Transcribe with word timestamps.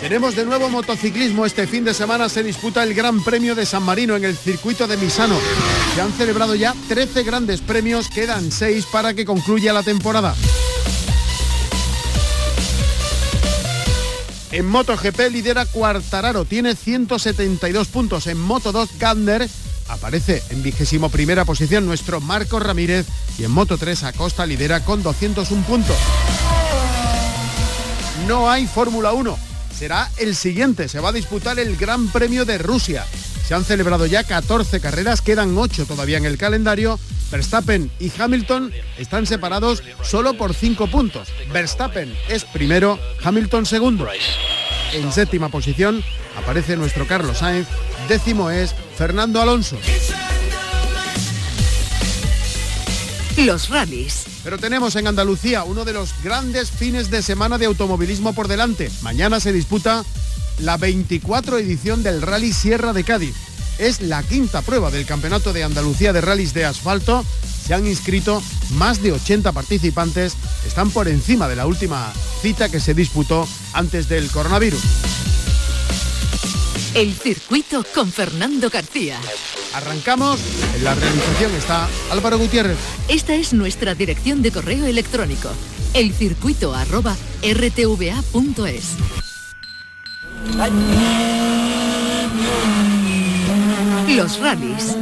Tenemos 0.00 0.36
de 0.36 0.44
nuevo 0.44 0.68
motociclismo. 0.68 1.44
Este 1.44 1.66
fin 1.66 1.84
de 1.84 1.92
semana 1.92 2.28
se 2.28 2.44
disputa 2.44 2.84
el 2.84 2.94
Gran 2.94 3.22
Premio 3.24 3.56
de 3.56 3.66
San 3.66 3.82
Marino 3.82 4.14
en 4.14 4.24
el 4.24 4.36
circuito 4.36 4.86
de 4.86 4.96
Misano. 4.96 5.36
Se 5.94 6.00
han 6.00 6.12
celebrado 6.12 6.54
ya 6.54 6.72
13 6.88 7.24
grandes 7.24 7.60
premios, 7.60 8.08
quedan 8.08 8.52
6 8.52 8.86
para 8.92 9.14
que 9.14 9.24
concluya 9.24 9.72
la 9.72 9.82
temporada. 9.82 10.36
En 14.52 14.66
MotoGP 14.66 15.30
lidera 15.30 15.66
Cuartararo, 15.66 16.44
tiene 16.44 16.76
172 16.76 17.88
puntos. 17.88 18.28
En 18.28 18.40
Moto 18.40 18.70
2 18.70 18.90
Gander 18.98 19.48
aparece 19.88 20.42
en 20.50 20.62
vigésimo 20.62 21.10
primera 21.10 21.44
posición 21.44 21.86
nuestro 21.86 22.20
Marco 22.20 22.60
Ramírez 22.60 23.06
y 23.36 23.44
en 23.44 23.50
Moto 23.50 23.76
3 23.76 24.04
Acosta 24.04 24.46
lidera 24.46 24.84
con 24.84 25.02
201 25.02 25.64
puntos. 25.64 25.96
No 28.28 28.48
hay 28.48 28.66
Fórmula 28.66 29.12
1 29.12 29.47
será 29.78 30.10
el 30.16 30.34
siguiente. 30.34 30.88
Se 30.88 30.98
va 30.98 31.10
a 31.10 31.12
disputar 31.12 31.58
el 31.60 31.76
Gran 31.76 32.08
Premio 32.08 32.44
de 32.44 32.58
Rusia. 32.58 33.06
Se 33.46 33.54
han 33.54 33.64
celebrado 33.64 34.06
ya 34.06 34.24
14 34.24 34.80
carreras, 34.80 35.22
quedan 35.22 35.56
8 35.56 35.86
todavía 35.86 36.18
en 36.18 36.26
el 36.26 36.36
calendario. 36.36 36.98
Verstappen 37.30 37.90
y 38.00 38.10
Hamilton 38.18 38.72
están 38.98 39.26
separados 39.26 39.84
solo 40.02 40.34
por 40.34 40.52
5 40.52 40.88
puntos. 40.88 41.28
Verstappen 41.52 42.12
es 42.28 42.44
primero, 42.44 42.98
Hamilton 43.22 43.66
segundo. 43.66 44.08
En 44.92 45.12
séptima 45.12 45.48
posición 45.48 46.02
aparece 46.36 46.76
nuestro 46.76 47.06
Carlos 47.06 47.38
Sainz, 47.38 47.68
décimo 48.08 48.50
es 48.50 48.74
Fernando 48.96 49.40
Alonso. 49.40 49.78
Los 53.36 53.68
rallies. 53.68 54.37
Pero 54.48 54.56
tenemos 54.56 54.96
en 54.96 55.06
Andalucía 55.06 55.62
uno 55.64 55.84
de 55.84 55.92
los 55.92 56.14
grandes 56.24 56.70
fines 56.70 57.10
de 57.10 57.20
semana 57.20 57.58
de 57.58 57.66
automovilismo 57.66 58.32
por 58.32 58.48
delante. 58.48 58.90
Mañana 59.02 59.40
se 59.40 59.52
disputa 59.52 60.06
la 60.60 60.78
24 60.78 61.58
edición 61.58 62.02
del 62.02 62.22
Rally 62.22 62.54
Sierra 62.54 62.94
de 62.94 63.04
Cádiz. 63.04 63.34
Es 63.76 64.00
la 64.00 64.22
quinta 64.22 64.62
prueba 64.62 64.90
del 64.90 65.04
Campeonato 65.04 65.52
de 65.52 65.64
Andalucía 65.64 66.14
de 66.14 66.22
Rallys 66.22 66.54
de 66.54 66.64
Asfalto. 66.64 67.26
Se 67.66 67.74
han 67.74 67.86
inscrito 67.86 68.42
más 68.70 69.02
de 69.02 69.12
80 69.12 69.52
participantes. 69.52 70.32
Están 70.66 70.88
por 70.92 71.08
encima 71.08 71.46
de 71.46 71.56
la 71.56 71.66
última 71.66 72.10
cita 72.40 72.70
que 72.70 72.80
se 72.80 72.94
disputó 72.94 73.46
antes 73.74 74.08
del 74.08 74.30
coronavirus. 74.30 74.80
El 76.94 77.12
circuito 77.12 77.84
con 77.94 78.10
Fernando 78.10 78.70
García. 78.70 79.20
Arrancamos. 79.74 80.40
En 80.76 80.84
la 80.84 80.94
realización 80.94 81.54
está 81.54 81.88
Álvaro 82.10 82.38
Gutiérrez. 82.38 82.78
Esta 83.08 83.34
es 83.34 83.52
nuestra 83.52 83.94
dirección 83.94 84.42
de 84.42 84.50
correo 84.50 84.86
electrónico. 84.86 85.50
Elcircuito 85.94 86.74
arroba 86.74 87.16
rtva.es. 87.42 88.96
Los 94.08 94.40
rallies 94.40 94.96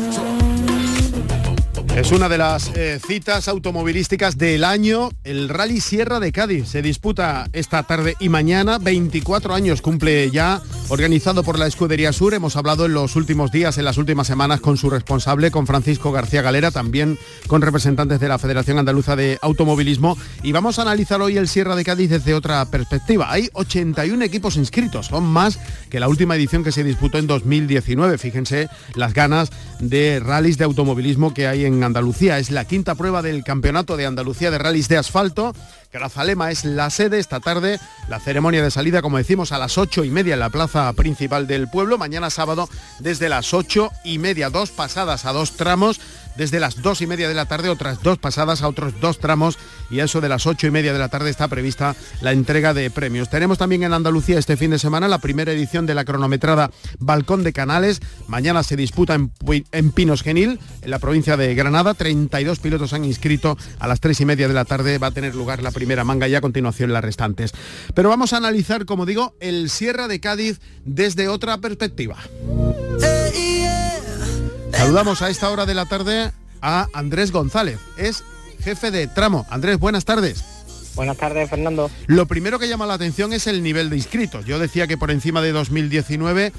es 1.97 2.13
una 2.13 2.29
de 2.29 2.37
las 2.37 2.71
eh, 2.77 3.01
citas 3.05 3.49
automovilísticas 3.49 4.37
del 4.37 4.65
año, 4.65 5.09
el 5.25 5.49
Rally 5.49 5.81
Sierra 5.81 6.21
de 6.21 6.31
Cádiz. 6.31 6.69
Se 6.69 6.83
disputa 6.83 7.49
esta 7.55 7.83
tarde 7.85 8.17
y 8.21 8.29
mañana, 8.29 8.77
24 8.77 9.55
años 9.55 9.81
cumple 9.81 10.31
ya, 10.31 10.61
organizado 10.89 11.43
por 11.43 11.59
la 11.59 11.67
Escudería 11.67 12.13
Sur. 12.13 12.35
Hemos 12.35 12.57
hablado 12.57 12.87
en 12.87 12.95
los 12.95 13.17
últimos 13.17 13.51
días, 13.51 13.79
en 13.79 13.85
las 13.85 13.99
últimas 13.99 14.27
semanas, 14.27 14.61
con 14.61 14.77
su 14.77 14.91
responsable, 14.91 15.51
con 15.51 15.67
Francisco 15.67 16.13
García 16.13 16.43
Galera, 16.43 16.71
también 16.71 17.19
con 17.47 17.63
representantes 17.63 18.21
de 18.21 18.29
la 18.29 18.39
Federación 18.39 18.79
Andaluza 18.79 19.17
de 19.17 19.39
Automovilismo. 19.43 20.17
Y 20.43 20.53
vamos 20.53 20.79
a 20.79 20.83
analizar 20.83 21.21
hoy 21.21 21.37
el 21.37 21.49
Sierra 21.49 21.77
de 21.77 21.85
Cádiz 21.85 22.11
desde 22.11 22.35
otra 22.35 22.65
perspectiva. 22.67 23.31
Hay 23.31 23.49
81 23.53 24.25
equipos 24.25 24.57
inscritos, 24.57 25.07
son 25.07 25.25
más 25.25 25.59
que 25.91 26.01
la 26.01 26.09
última 26.09 26.37
edición 26.37 26.65
que 26.65 26.73
se 26.73 26.85
disputó 26.85 27.19
en 27.19 27.27
2019. 27.27 28.19
Fíjense 28.19 28.69
las 28.95 29.15
ganas 29.15 29.51
de 29.81 30.21
rallies 30.21 30.59
de 30.59 30.65
automovilismo 30.65 31.35
que 31.35 31.47
hay 31.47 31.65
en 31.65 31.83
Andalucía. 31.83 32.39
Es 32.39 32.51
la 32.51 32.65
quinta 32.65 32.95
prueba 32.95 33.23
del 33.23 33.45
Campeonato 33.45 33.97
de 33.97 34.07
Andalucía 34.07 34.51
de 34.51 34.59
Rallys 34.59 34.89
de 34.89 34.99
Asfalto. 34.99 35.55
Grazalema 35.93 36.51
es 36.51 36.65
la 36.65 36.91
sede 36.91 37.19
esta 37.19 37.41
tarde. 37.41 37.79
La 38.09 38.21
ceremonia 38.21 38.63
de 38.63 38.71
salida, 38.71 39.03
como 39.03 39.19
decimos, 39.19 39.53
a 39.53 39.59
las 39.59 39.79
ocho 39.79 40.05
y 40.05 40.11
media 40.11 40.35
en 40.35 40.41
la 40.41 40.51
plaza 40.51 40.93
principal 40.93 41.47
del 41.47 41.69
pueblo. 41.69 41.99
Mañana 41.99 42.31
sábado 42.31 42.69
desde 42.99 43.29
las 43.29 43.55
ocho 43.55 43.91
y 44.05 44.19
media, 44.19 44.51
dos 44.51 44.71
pasadas 44.71 45.25
a 45.25 45.33
dos 45.33 45.53
tramos 45.53 46.01
desde 46.37 46.61
las 46.61 46.83
dos 46.83 47.01
y 47.01 47.07
media 47.07 47.29
de 47.29 47.35
la 47.35 47.47
tarde, 47.47 47.69
otras 47.69 48.03
dos 48.03 48.19
pasadas 48.19 48.63
a 48.63 48.69
otros 48.69 48.95
dos 49.01 49.19
tramos 49.19 49.59
y 49.91 50.01
a 50.01 50.05
eso 50.05 50.21
de 50.21 50.29
las 50.29 50.47
ocho 50.47 50.67
y 50.67 50.71
media 50.71 50.93
de 50.93 50.99
la 50.99 51.09
tarde 51.09 51.31
está 51.31 51.49
prevista 51.49 51.97
la 52.21 52.33
entrega 52.33 52.75
de 52.75 52.91
premios. 52.91 53.31
Tenemos 53.31 53.59
también 53.59 53.83
en 53.83 53.93
Andalucía 53.93 54.39
este 54.39 54.57
fin 54.57 54.71
de 54.71 54.79
semana 54.79 55.09
la 55.09 55.19
primera 55.19 55.53
edición 55.53 55.87
de 55.87 55.95
la 55.95 56.05
cronometrada 56.05 56.71
Balcón 56.99 57.43
de 57.43 57.53
Canales. 57.53 58.01
Mañana 58.27 58.63
se 58.63 58.77
disputa 58.77 59.15
en, 59.15 59.93
Pinos 59.93 60.23
Genil, 60.23 60.59
en 60.83 60.91
la 60.91 60.99
provincia 60.99 61.37
de 61.37 61.55
Granada. 61.55 61.95
32 61.95 62.59
pilotos 62.59 62.93
han 62.93 63.05
inscrito. 63.05 63.57
A 63.79 63.89
las 63.89 64.01
tres 64.01 64.21
y 64.21 64.25
media 64.25 64.49
de 64.49 64.55
la 64.55 64.65
tarde 64.65 64.99
va 64.99 65.09
a 65.09 65.13
tener 65.13 65.35
lugar 65.35 65.63
la 65.63 65.71
primera 65.71 66.05
manga 66.05 66.29
y 66.29 66.35
a 66.35 66.41
continuación 66.41 66.93
las 66.93 67.05
restantes. 67.05 67.53
Pero 67.95 68.09
vamos 68.09 68.33
a 68.33 68.39
analizar, 68.39 68.85
como 68.85 69.07
digo, 69.07 69.35
el 69.41 69.71
Sierra 69.71 70.09
de 70.09 70.21
Cádiz 70.21 70.61
desde 70.85 71.29
otra 71.29 71.59
perspectiva. 71.59 72.17
Saludamos 74.77 75.23
a 75.23 75.31
esta 75.31 75.51
hora 75.51 75.65
de 75.65 75.75
la 75.75 75.87
tarde 75.87 76.31
a 76.61 76.87
Andrés 76.93 77.33
González, 77.33 77.79
es 77.97 78.23
jefe 78.63 78.91
de 78.91 79.07
tramo. 79.07 79.47
Andrés, 79.49 79.79
buenas 79.79 80.05
tardes. 80.05 80.45
Buenas 80.95 81.17
tardes, 81.17 81.49
Fernando. 81.49 81.91
Lo 82.07 82.27
primero 82.27 82.59
que 82.59 82.69
llama 82.69 82.87
la 82.87 82.95
atención 82.95 83.33
es 83.33 83.47
el 83.47 83.63
nivel 83.63 83.91
de 83.91 83.97
inscritos. 83.97 84.45
Yo 84.45 84.59
decía 84.59 84.87
que 84.87 84.99
por 84.99 85.11
encima 85.11 85.41
de 85.41 85.53
2019, 85.53 86.53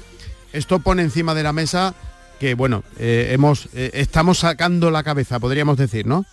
esto 0.52 0.80
pone 0.80 1.02
encima 1.02 1.34
de 1.34 1.42
la 1.42 1.52
mesa 1.52 1.94
que, 2.40 2.54
bueno, 2.54 2.82
eh, 2.98 3.30
hemos, 3.32 3.68
eh, 3.74 3.90
estamos 3.94 4.38
sacando 4.38 4.90
la 4.90 5.04
cabeza, 5.04 5.38
podríamos 5.38 5.76
decir, 5.76 6.06
¿no? 6.06 6.24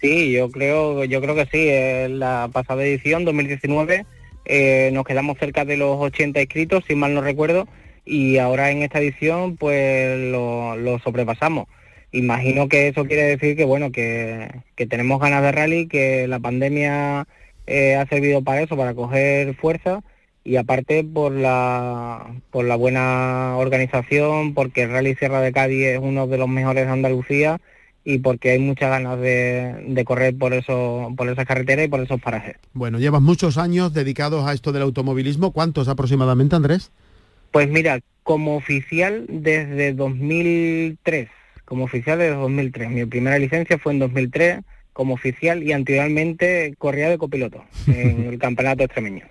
Sí, 0.00 0.32
yo 0.32 0.50
creo, 0.50 1.04
yo 1.04 1.20
creo 1.20 1.34
que 1.34 1.46
sí. 1.46 1.68
En 1.68 2.18
la 2.18 2.48
pasada 2.52 2.82
edición, 2.82 3.24
2019, 3.24 4.06
eh, 4.46 4.90
nos 4.92 5.04
quedamos 5.04 5.38
cerca 5.38 5.64
de 5.64 5.76
los 5.76 5.96
80 5.98 6.40
inscritos, 6.40 6.84
si 6.86 6.94
mal 6.94 7.14
no 7.14 7.20
recuerdo, 7.20 7.66
y 8.04 8.38
ahora 8.38 8.70
en 8.70 8.82
esta 8.82 9.00
edición 9.00 9.56
pues 9.56 10.18
lo, 10.30 10.98
sobrepasamos. 11.02 11.66
Imagino 12.12 12.68
que 12.68 12.88
eso 12.88 13.04
quiere 13.06 13.22
decir 13.24 13.56
que 13.56 13.64
bueno, 13.64 13.90
que, 13.90 14.48
tenemos 14.88 15.20
ganas 15.20 15.42
de 15.42 15.52
rally, 15.52 15.88
que 15.88 16.28
la 16.28 16.38
pandemia 16.38 17.26
eh, 17.66 17.96
ha 17.96 18.06
servido 18.06 18.42
para 18.42 18.62
eso, 18.62 18.76
para 18.76 18.94
coger 18.94 19.54
fuerza 19.56 20.02
y 20.44 20.56
aparte 20.56 21.02
por 21.02 21.32
la 21.32 22.34
por 22.50 22.66
la 22.66 22.76
buena 22.76 23.56
organización, 23.56 24.54
porque 24.54 24.82
el 24.82 24.90
Rally 24.90 25.14
Sierra 25.16 25.40
de 25.40 25.52
Cádiz 25.52 25.86
es 25.86 25.98
uno 26.00 26.26
de 26.26 26.38
los 26.38 26.48
mejores 26.48 26.86
de 26.86 26.92
Andalucía 26.92 27.60
y 28.04 28.18
porque 28.18 28.50
hay 28.50 28.58
muchas 28.58 28.90
ganas 28.90 29.18
de, 29.18 30.04
correr 30.06 30.36
por 30.36 30.52
eso 30.52 31.12
por 31.16 31.28
esa 31.28 31.46
carretera 31.46 31.82
y 31.84 31.88
por 31.88 32.00
esos 32.00 32.20
parajes. 32.20 32.56
Bueno, 32.74 32.98
llevas 32.98 33.22
muchos 33.22 33.56
años 33.56 33.94
dedicados 33.94 34.46
a 34.46 34.52
esto 34.52 34.72
del 34.72 34.82
automovilismo. 34.82 35.52
¿Cuántos 35.52 35.88
aproximadamente, 35.88 36.54
Andrés? 36.54 36.92
Pues 37.54 37.70
mira, 37.70 38.00
como 38.24 38.56
oficial 38.56 39.26
desde 39.28 39.92
2003, 39.92 41.28
como 41.64 41.84
oficial 41.84 42.18
desde 42.18 42.34
2003. 42.34 42.90
Mi 42.90 43.06
primera 43.06 43.38
licencia 43.38 43.78
fue 43.78 43.92
en 43.92 44.00
2003 44.00 44.58
como 44.92 45.14
oficial 45.14 45.62
y 45.62 45.70
anteriormente 45.70 46.74
corría 46.78 47.08
de 47.08 47.16
copiloto 47.16 47.62
en 47.86 48.24
el 48.30 48.40
campeonato 48.40 48.82
extremeño. 48.82 49.26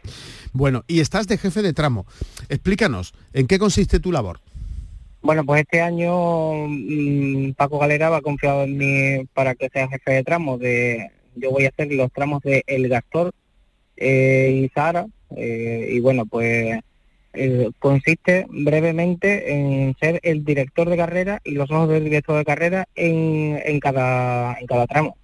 Bueno, 0.53 0.85
y 0.87 1.01
estás 1.01 1.27
de 1.27 1.37
jefe 1.37 1.61
de 1.61 1.73
tramo. 1.73 2.05
Explícanos, 2.47 3.13
¿en 3.33 3.45
qué 3.45 3.59
consiste 3.59 3.99
tu 3.99 4.13
labor? 4.13 4.39
Bueno, 5.21 5.43
pues 5.43 5.63
este 5.63 5.81
año 5.81 6.69
mm, 6.69 7.55
Paco 7.57 7.77
Galera 7.77 8.09
va 8.09 8.21
confiado 8.21 8.63
en 8.63 8.77
mí 8.77 9.25
para 9.33 9.53
que 9.53 9.67
sea 9.67 9.89
jefe 9.89 10.11
de 10.11 10.23
tramo. 10.23 10.57
De, 10.57 11.11
yo 11.35 11.51
voy 11.51 11.65
a 11.65 11.69
hacer 11.71 11.91
los 11.91 12.09
tramos 12.13 12.41
de 12.43 12.63
El 12.67 12.87
Gastor 12.87 13.33
eh, 13.97 14.61
y 14.63 14.69
Sara. 14.69 15.07
Eh, 15.35 15.89
y 15.91 15.99
bueno, 15.99 16.25
pues 16.25 16.79
eh, 17.33 17.71
consiste 17.79 18.45
brevemente 18.49 19.53
en 19.53 19.95
ser 19.99 20.19
el 20.23 20.45
director 20.45 20.89
de 20.89 20.97
carrera 20.97 21.41
y 21.43 21.51
los 21.51 21.69
ojos 21.71 21.89
del 21.89 22.03
director 22.03 22.37
de 22.37 22.45
carrera 22.45 22.87
en, 22.95 23.79
cada, 23.79 24.55
en 24.59 24.67
cada 24.67 24.87
tramo. 24.87 25.17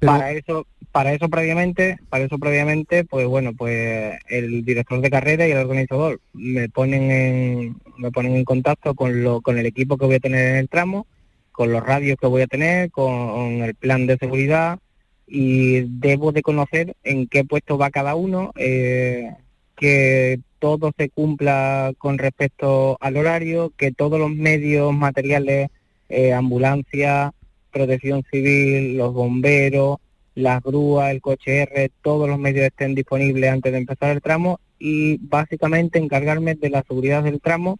Para 0.00 0.32
eso, 0.32 0.66
para 0.92 1.12
eso 1.12 1.28
previamente, 1.28 1.98
para 2.08 2.24
eso 2.24 2.38
previamente, 2.38 3.04
pues 3.04 3.26
bueno, 3.26 3.52
pues 3.52 4.18
el 4.28 4.64
director 4.64 5.00
de 5.00 5.10
carrera 5.10 5.46
y 5.46 5.52
el 5.52 5.58
organizador 5.58 6.20
me 6.32 6.68
ponen 6.68 7.10
en, 7.10 7.76
me 7.98 8.10
ponen 8.10 8.36
en 8.36 8.44
contacto 8.44 8.94
con 8.94 9.22
lo, 9.22 9.40
con 9.40 9.58
el 9.58 9.66
equipo 9.66 9.96
que 9.96 10.06
voy 10.06 10.16
a 10.16 10.20
tener 10.20 10.52
en 10.52 10.56
el 10.56 10.68
tramo, 10.68 11.06
con 11.52 11.70
los 11.70 11.84
radios 11.84 12.16
que 12.20 12.26
voy 12.26 12.42
a 12.42 12.46
tener, 12.46 12.90
con 12.90 13.62
el 13.62 13.74
plan 13.74 14.06
de 14.06 14.18
seguridad 14.18 14.78
y 15.26 15.80
debo 15.82 16.32
de 16.32 16.42
conocer 16.42 16.96
en 17.02 17.26
qué 17.26 17.44
puesto 17.44 17.78
va 17.78 17.90
cada 17.90 18.14
uno, 18.14 18.52
eh, 18.56 19.30
que 19.76 20.40
todo 20.64 20.92
se 20.96 21.10
cumpla 21.10 21.92
con 21.98 22.16
respecto 22.16 22.96
al 22.98 23.18
horario, 23.18 23.74
que 23.76 23.92
todos 23.92 24.18
los 24.18 24.30
medios 24.30 24.94
materiales, 24.94 25.68
eh, 26.08 26.32
ambulancia, 26.32 27.34
protección 27.70 28.24
civil, 28.32 28.96
los 28.96 29.12
bomberos, 29.12 29.98
las 30.34 30.62
grúas, 30.62 31.10
el 31.10 31.20
coche 31.20 31.64
R, 31.64 31.90
todos 32.00 32.30
los 32.30 32.38
medios 32.38 32.64
estén 32.64 32.94
disponibles 32.94 33.50
antes 33.52 33.72
de 33.72 33.78
empezar 33.78 34.10
el 34.12 34.22
tramo 34.22 34.58
y 34.78 35.18
básicamente 35.18 35.98
encargarme 35.98 36.54
de 36.54 36.70
la 36.70 36.82
seguridad 36.82 37.22
del 37.22 37.42
tramo 37.42 37.78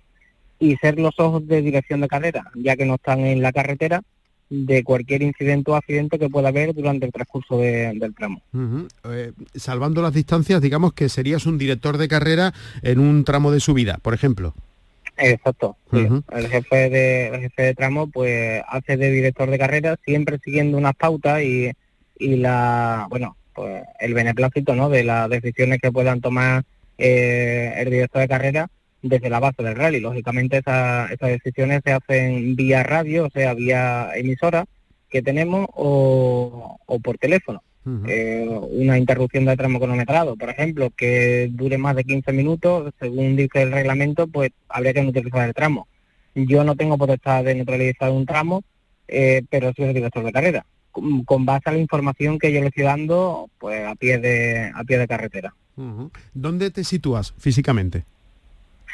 y 0.58 0.76
ser 0.76 0.98
los 0.98 1.19
ojos 1.19 1.48
de 1.48 1.62
dirección 1.62 2.02
de 2.02 2.08
carrera, 2.08 2.50
ya 2.54 2.76
que 2.76 2.84
no 2.84 2.96
están 2.96 3.20
en 3.20 3.40
la 3.40 3.52
carretera, 3.52 4.02
de 4.54 4.84
cualquier 4.84 5.22
incidente 5.22 5.70
o 5.70 5.76
accidente 5.76 6.18
que 6.18 6.30
pueda 6.30 6.48
haber 6.48 6.74
durante 6.74 7.06
el 7.06 7.12
transcurso 7.12 7.58
del 7.58 8.14
tramo. 8.14 8.40
Eh, 9.04 9.32
salvando 9.54 10.00
las 10.02 10.14
distancias, 10.14 10.60
digamos 10.62 10.92
que 10.92 11.08
serías 11.08 11.46
un 11.46 11.58
director 11.58 11.98
de 11.98 12.08
carrera 12.08 12.54
en 12.82 13.00
un 13.00 13.24
tramo 13.24 13.50
de 13.50 13.60
subida, 13.60 13.98
por 13.98 14.14
ejemplo. 14.14 14.54
Exacto. 15.16 15.76
El 15.92 16.48
jefe 16.48 16.90
de 16.90 17.28
el 17.28 17.40
jefe 17.42 17.62
de 17.62 17.74
tramo 17.74 18.08
pues 18.08 18.62
hace 18.68 18.96
de 18.96 19.10
director 19.10 19.48
de 19.48 19.58
carrera 19.58 19.96
siempre 20.04 20.38
siguiendo 20.42 20.76
unas 20.76 20.94
pautas 20.94 21.42
y, 21.42 21.70
y 22.18 22.36
la 22.36 23.06
bueno 23.10 23.36
pues 23.54 23.84
el 24.00 24.12
beneplácito 24.12 24.74
no 24.74 24.88
de 24.88 25.04
las 25.04 25.30
decisiones 25.30 25.80
que 25.80 25.92
puedan 25.92 26.20
tomar 26.20 26.64
eh, 26.98 27.74
el 27.76 27.90
director 27.90 28.22
de 28.22 28.28
carrera 28.28 28.70
desde 29.04 29.30
la 29.30 29.38
base 29.38 29.62
del 29.62 29.76
rally. 29.76 30.00
Lógicamente 30.00 30.58
esas 30.58 31.10
decisiones 31.20 31.82
se 31.84 31.92
hacen 31.92 32.56
vía 32.56 32.82
radio, 32.82 33.26
o 33.26 33.30
sea, 33.30 33.54
vía 33.54 34.10
emisora 34.14 34.64
que 35.10 35.22
tenemos 35.22 35.68
o, 35.74 36.78
por 37.02 37.18
teléfono. 37.18 37.62
Eh, 38.06 38.48
una 38.48 38.96
interrupción 38.96 39.44
de 39.44 39.58
tramo 39.58 39.78
cronometrado, 39.78 40.36
por 40.36 40.48
ejemplo, 40.48 40.90
que 40.96 41.50
dure 41.52 41.76
más 41.76 41.94
de 41.94 42.04
15 42.04 42.32
minutos, 42.32 42.94
según 42.98 43.36
dice 43.36 43.60
el 43.60 43.72
reglamento, 43.72 44.26
pues 44.26 44.52
habría 44.70 44.94
que 44.94 45.02
neutralizar 45.02 45.46
el 45.46 45.54
tramo. 45.54 45.86
Yo 46.34 46.64
no 46.64 46.76
tengo 46.76 46.96
potestad 46.96 47.44
de 47.44 47.54
neutralizar 47.54 48.10
un 48.10 48.24
tramo, 48.24 48.64
eh, 49.06 49.42
pero 49.50 49.70
soy 49.76 49.84
el 49.84 49.94
director 49.94 50.24
de 50.24 50.32
carrera, 50.32 50.64
con, 50.90 51.44
base 51.44 51.68
a 51.68 51.72
la 51.72 51.78
información 51.78 52.38
que 52.38 52.50
yo 52.50 52.62
le 52.62 52.68
estoy 52.68 52.84
dando 52.84 53.50
pues 53.58 53.86
a 53.86 53.94
pie 53.96 54.16
de, 54.18 54.72
a 54.74 54.82
pie 54.84 54.96
de 54.96 55.06
carretera. 55.06 55.54
¿Dónde 56.32 56.70
te 56.70 56.84
sitúas 56.84 57.34
físicamente? 57.36 58.06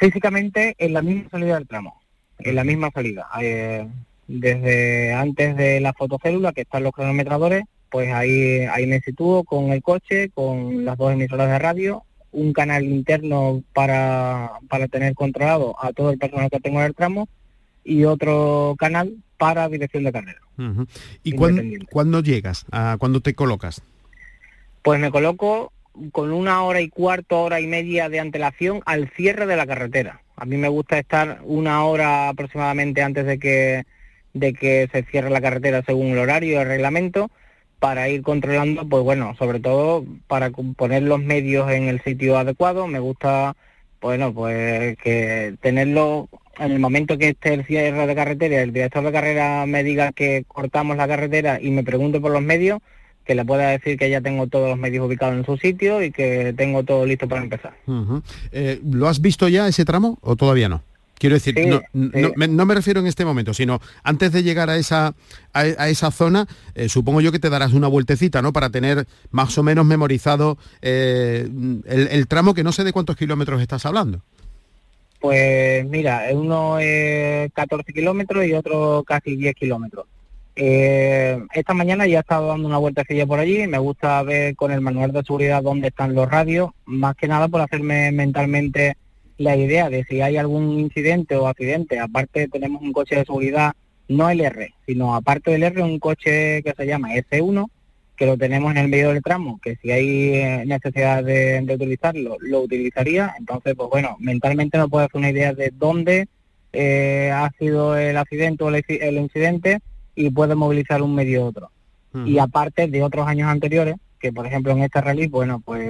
Físicamente 0.01 0.75
en 0.79 0.95
la 0.95 1.03
misma 1.03 1.29
salida 1.31 1.55
del 1.57 1.69
tramo, 1.69 2.01
en 2.39 2.55
la 2.55 2.65
misma 2.65 2.91
salida. 2.91 3.29
Eh, 3.41 3.87
desde 4.27 5.13
antes 5.13 5.55
de 5.57 5.79
la 5.81 5.93
fotocélula, 5.93 6.53
que 6.53 6.63
están 6.63 6.85
los 6.85 6.93
cronometradores, 6.93 7.65
pues 7.91 8.11
ahí, 8.11 8.61
ahí 8.61 8.87
me 8.87 9.01
sitúo 9.01 9.45
con 9.45 9.73
el 9.73 9.83
coche, 9.83 10.31
con 10.31 10.87
las 10.87 10.97
dos 10.97 11.13
emisoras 11.13 11.51
de 11.51 11.59
radio, 11.59 12.05
un 12.33 12.55
canal 12.55 12.85
interno 12.85 13.63
para, 13.75 14.53
para 14.71 14.89
tener 14.89 15.15
controlado 15.15 15.77
a 15.79 15.93
todo 15.93 16.11
el 16.11 16.19
personal 16.19 16.49
que 16.49 16.61
tengo 16.61 16.81
en 16.81 16.87
el 16.87 16.95
tramo 16.95 17.29
y 17.85 18.05
otro 18.05 18.77
canal 18.79 19.13
para 19.37 19.69
dirección 19.69 20.05
de 20.05 20.13
carrera. 20.13 20.41
¿Y 21.23 21.33
cuándo, 21.33 22.21
llegas? 22.21 22.65
¿A 22.71 22.97
¿Cuándo 22.99 23.21
te 23.21 23.35
colocas? 23.35 23.83
Pues 24.83 24.99
me 24.99 25.11
coloco 25.11 25.73
con 26.13 26.33
una 26.33 26.63
hora 26.63 26.81
y 26.81 26.89
cuarto, 26.89 27.43
hora 27.43 27.61
y 27.61 27.67
media 27.67 28.09
de 28.09 28.21
antelación 28.21 28.83
al 28.87 29.11
cierre 29.11 29.47
de 29.47 29.57
la 29.57 29.67
carretera. 29.67 30.23
A 30.37 30.45
mí 30.45 30.57
me 30.57 30.69
gusta 30.69 30.99
estar 30.99 31.41
una 31.45 31.85
hora 31.85 32.29
aproximadamente 32.29 33.03
antes 33.03 33.27
de 33.27 33.39
que, 33.39 33.85
de 34.33 34.53
que 34.53 34.89
se 34.93 35.03
cierre 35.05 35.31
la 35.31 35.41
carretera 35.41 35.83
según 35.85 36.09
el 36.09 36.19
horario 36.19 36.55
y 36.55 36.57
el 36.57 36.67
reglamento 36.67 37.31
para 37.79 38.09
ir 38.09 38.23
controlando, 38.23 38.89
pues 38.89 39.03
bueno, 39.03 39.35
sobre 39.39 39.59
todo 39.61 40.05
para 40.27 40.51
poner 40.51 41.03
los 41.03 41.21
medios 41.21 41.71
en 41.71 41.89
el 41.89 42.01
sitio 42.03 42.39
adecuado. 42.39 42.87
Me 42.87 43.01
gusta, 43.01 43.57
bueno, 44.01 44.33
pues 44.33 44.97
que 44.99 45.57
tenerlo 45.61 46.29
en 46.59 46.73
el 46.73 46.79
momento 46.79 47.17
que 47.17 47.31
esté 47.31 47.55
el 47.55 47.65
cierre 47.65 48.07
de 48.07 48.15
carretera, 48.15 48.63
el 48.63 48.73
director 48.73 49.03
de 49.03 49.13
carrera 49.13 49.65
me 49.67 49.83
diga 49.83 50.13
que 50.13 50.45
cortamos 50.47 50.97
la 50.99 51.09
carretera 51.09 51.59
y 51.61 51.71
me 51.71 51.83
pregunte 51.83 52.21
por 52.21 52.33
los 52.33 52.43
medios, 52.43 52.81
que 53.31 53.37
le 53.37 53.45
pueda 53.45 53.69
decir 53.69 53.97
que 53.97 54.11
ya 54.11 54.21
tengo 54.21 54.49
todos 54.49 54.71
los 54.71 54.77
medios 54.77 55.07
ubicados 55.07 55.37
en 55.37 55.45
su 55.45 55.57
sitio 55.57 56.03
y 56.03 56.11
que 56.11 56.53
tengo 56.57 56.83
todo 56.83 57.07
listo 57.07 57.29
para 57.29 57.41
empezar. 57.41 57.75
Eh, 58.51 58.81
¿Lo 58.85 59.07
has 59.07 59.21
visto 59.21 59.47
ya 59.47 59.69
ese 59.69 59.85
tramo 59.85 60.19
o 60.21 60.35
todavía 60.35 60.69
no? 60.69 60.83
Quiero 61.15 61.35
decir, 61.35 61.55
no, 61.93 62.65
me, 62.65 62.75
refiero 62.75 62.99
en 62.99 63.07
este 63.07 63.25
momento, 63.25 63.55
sino 63.55 63.81
antes 64.03 64.33
de 64.33 64.43
llegar 64.43 64.69
a 64.69 64.79
esa, 64.79 65.15
a, 65.53 65.89
esa 65.89 66.11
zona, 66.11 66.49
eh, 66.75 66.89
supongo 66.89 67.21
yo 67.21 67.31
que 67.31 67.39
te 67.39 67.51
darás 67.51 67.73
una 67.73 67.87
vueltecita, 67.87 68.43
¿no? 68.43 68.53
Para 68.53 68.71
tener 68.71 69.07
más 69.31 69.57
o 69.57 69.63
menos 69.63 69.87
memorizado 69.87 70.59
eh, 70.83 71.49
el, 71.87 72.27
tramo 72.27 72.53
que 72.53 72.65
no 72.65 72.73
sé 72.73 72.83
de 72.83 72.93
cuántos 72.93 73.15
kilómetros 73.15 73.63
estás 73.63 73.87
hablando. 73.87 74.23
Pues 75.21 75.87
mira, 75.87 76.25
uno 76.33 76.81
es 76.81 77.53
14 77.53 77.93
kilómetros 77.93 78.45
y 78.45 78.55
otro 78.55 79.05
casi 79.07 79.37
10 79.37 79.55
kilómetros. 79.55 80.07
Eh, 80.63 81.43
esta 81.55 81.73
mañana 81.73 82.07
ya 82.07 82.19
he 82.19 82.21
estado 82.21 82.49
dando 82.49 82.69
una 82.69 82.77
vueltecilla 82.77 83.25
por 83.25 83.39
allí, 83.39 83.67
me 83.67 83.79
gusta 83.79 84.23
ver 84.23 84.55
con 84.57 84.71
el 84.71 84.83
manual 84.83 85.11
de 85.11 85.23
seguridad 85.23 85.63
dónde 85.63 85.89
están 85.89 86.15
los 86.15 86.31
radios, 86.31 86.73
más 86.85 87.17
que 87.17 87.29
nada 87.29 87.49
por 87.49 87.63
hacerme 87.63 88.13
mentalmente 88.13 88.99
la 89.39 89.57
idea 89.57 89.89
de 89.89 90.05
si 90.05 90.21
hay 90.21 90.37
algún 90.37 90.79
incidente 90.79 91.35
o 91.37 91.47
accidente. 91.47 91.99
Aparte 91.99 92.47
tenemos 92.49 92.83
un 92.83 92.93
coche 92.93 93.17
de 93.17 93.25
seguridad, 93.25 93.73
no 94.09 94.29
el 94.29 94.43
R, 94.43 94.75
sino 94.85 95.15
aparte 95.15 95.51
del 95.51 95.63
R 95.63 95.83
un 95.83 95.99
coche 95.99 96.63
que 96.63 96.75
se 96.77 96.87
llama 96.87 97.15
S1, 97.15 97.67
que 98.15 98.27
lo 98.27 98.37
tenemos 98.37 98.71
en 98.73 98.77
el 98.77 98.89
medio 98.89 99.15
del 99.15 99.23
tramo, 99.23 99.59
que 99.63 99.77
si 99.77 99.91
hay 99.91 100.35
eh, 100.35 100.65
necesidad 100.67 101.25
de, 101.25 101.67
utilizarlo, 101.73 102.37
lo 102.39 102.61
utilizaría. 102.61 103.35
Entonces, 103.39 103.75
pues 103.75 103.89
bueno, 103.89 104.15
mentalmente 104.21 104.77
me 104.77 104.89
puedo 104.89 105.07
hacer 105.07 105.17
una 105.21 105.31
idea 105.31 105.55
de 105.55 105.73
dónde 105.75 106.29
eh, 106.75 107.31
ha 107.33 107.51
sido 107.59 107.97
el 107.97 108.19
accidente 108.19 108.63
o 108.63 108.69
el 108.69 109.17
incidente 109.17 109.81
y 110.21 110.31
puede 110.31 110.55
movilizar 110.55 111.01
un 111.03 111.15
medio 111.15 111.45
u 111.45 111.47
otro. 111.47 111.71
Y 112.27 112.39
aparte 112.39 112.89
de 112.89 113.03
otros 113.03 113.27
años 113.27 113.49
anteriores, 113.49 113.95
que 114.19 114.33
por 114.33 114.45
ejemplo 114.45 114.73
en 114.73 114.83
este 114.83 115.01
rally, 115.01 115.29
bueno, 115.29 115.63
pues 115.65 115.89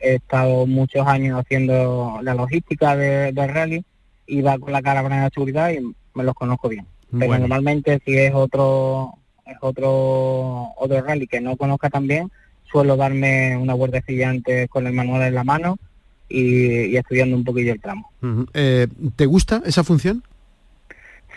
he 0.00 0.14
estado 0.14 0.66
muchos 0.66 1.06
años 1.06 1.38
haciendo 1.38 2.18
la 2.22 2.34
logística 2.34 2.96
del 2.96 3.48
rally, 3.48 3.84
iba 4.26 4.58
con 4.58 4.72
la 4.72 4.82
caravana 4.82 5.24
de 5.24 5.30
seguridad 5.30 5.70
y 5.70 5.80
me 6.14 6.24
los 6.24 6.34
conozco 6.34 6.68
bien. 6.68 6.86
Pero 7.18 7.38
normalmente 7.38 8.00
si 8.04 8.16
es 8.16 8.34
otro 8.34 9.14
es 9.46 9.56
otro 9.60 10.70
otro 10.76 11.02
rally 11.02 11.26
que 11.26 11.40
no 11.40 11.56
conozca 11.56 11.88
tan 11.88 12.06
bien, 12.06 12.30
suelo 12.70 12.96
darme 12.96 13.56
una 13.56 13.74
vueltecilla 13.74 14.30
antes 14.30 14.68
con 14.68 14.86
el 14.86 14.94
manual 14.94 15.22
en 15.22 15.34
la 15.34 15.44
mano 15.44 15.78
y, 16.28 16.96
estudiando 16.96 17.36
un 17.36 17.44
poquillo 17.44 17.72
el 17.72 17.80
tramo. 17.80 18.10
Eh, 18.54 18.88
¿Te 19.16 19.26
gusta 19.26 19.62
esa 19.64 19.84
función? 19.84 20.22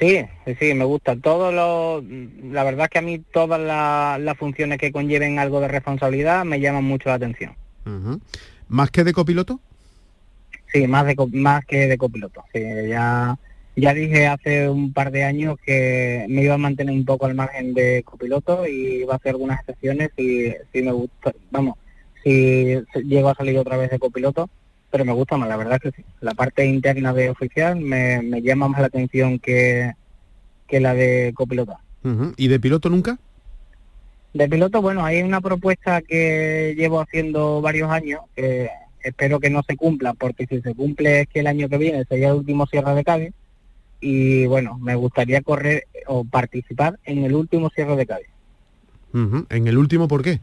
Sí, 0.01 0.19
sí, 0.59 0.73
me 0.73 0.83
gusta. 0.83 1.15
Todo 1.15 1.51
lo, 1.51 2.03
la 2.51 2.63
verdad 2.63 2.85
es 2.85 2.89
que 2.89 2.97
a 2.97 3.03
mí 3.03 3.19
todas 3.19 3.61
las 4.19 4.37
funciones 4.37 4.79
que 4.79 4.91
conlleven 4.91 5.37
algo 5.37 5.61
de 5.61 5.67
responsabilidad 5.67 6.43
me 6.43 6.59
llaman 6.59 6.83
mucho 6.83 7.09
la 7.09 7.15
atención. 7.15 7.55
¿Más 8.67 8.89
que 8.89 9.03
de 9.03 9.13
copiloto? 9.13 9.59
Sí, 10.73 10.87
más 10.87 11.05
de 11.05 11.15
más 11.33 11.63
que 11.65 11.87
de 11.87 11.97
copiloto. 11.99 12.43
ya 12.53 13.37
ya 13.75 13.93
dije 13.93 14.27
hace 14.27 14.67
un 14.69 14.91
par 14.91 15.11
de 15.11 15.23
años 15.23 15.57
que 15.63 16.25
me 16.27 16.43
iba 16.43 16.55
a 16.55 16.57
mantener 16.57 16.93
un 16.93 17.05
poco 17.05 17.27
al 17.27 17.35
margen 17.35 17.73
de 17.73 18.01
copiloto 18.03 18.67
y 18.67 19.01
iba 19.01 19.13
a 19.13 19.17
hacer 19.17 19.31
algunas 19.31 19.59
excepciones 19.59 20.09
si, 20.17 20.53
si 20.73 20.81
me 20.81 20.91
gusta, 20.91 21.31
vamos, 21.51 21.75
si 22.23 22.75
llego 23.05 23.29
a 23.29 23.35
salir 23.35 23.57
otra 23.57 23.77
vez 23.77 23.91
de 23.91 23.99
copiloto, 23.99 24.49
pero 24.91 25.05
me 25.05 25.13
gusta 25.13 25.37
más, 25.37 25.47
la 25.47 25.57
verdad 25.57 25.79
que 25.79 25.91
sí. 25.91 26.03
La 26.19 26.33
parte 26.33 26.65
interna 26.65 27.13
de 27.13 27.29
oficial 27.29 27.79
me, 27.79 28.41
llama 28.41 28.67
más 28.67 28.81
la 28.81 28.87
atención 28.87 29.39
que, 29.39 29.93
que 30.67 30.79
la 30.79 30.93
de 30.93 31.31
copiloto. 31.33 31.77
¿Y 32.35 32.47
de 32.47 32.59
piloto 32.59 32.89
nunca? 32.89 33.17
De 34.33 34.49
piloto, 34.49 34.81
bueno, 34.81 35.05
hay 35.05 35.21
una 35.21 35.41
propuesta 35.41 36.01
que 36.01 36.73
llevo 36.77 37.01
haciendo 37.01 37.61
varios 37.61 37.89
años, 37.91 38.21
que 38.35 38.69
espero 39.03 39.39
que 39.39 39.49
no 39.49 39.63
se 39.63 39.75
cumpla, 39.75 40.13
porque 40.13 40.45
si 40.47 40.61
se 40.61 40.73
cumple 40.73 41.21
es 41.21 41.27
que 41.27 41.39
el 41.39 41.47
año 41.47 41.69
que 41.69 41.77
viene 41.77 42.05
sería 42.05 42.29
el 42.29 42.35
último 42.35 42.65
cierre 42.67 42.95
de 42.95 43.03
Cádiz, 43.03 43.33
y 43.99 44.45
bueno, 44.47 44.77
me 44.79 44.95
gustaría 44.95 45.41
correr 45.41 45.85
o 46.07 46.23
participar 46.23 46.99
en 47.05 47.23
el 47.23 47.35
último 47.35 47.69
cierre 47.69 47.95
de 47.95 48.05
Cádiz. 48.05 48.27
¿En 49.13 49.67
el 49.67 49.77
último 49.77 50.07
por 50.07 50.23
qué? 50.23 50.39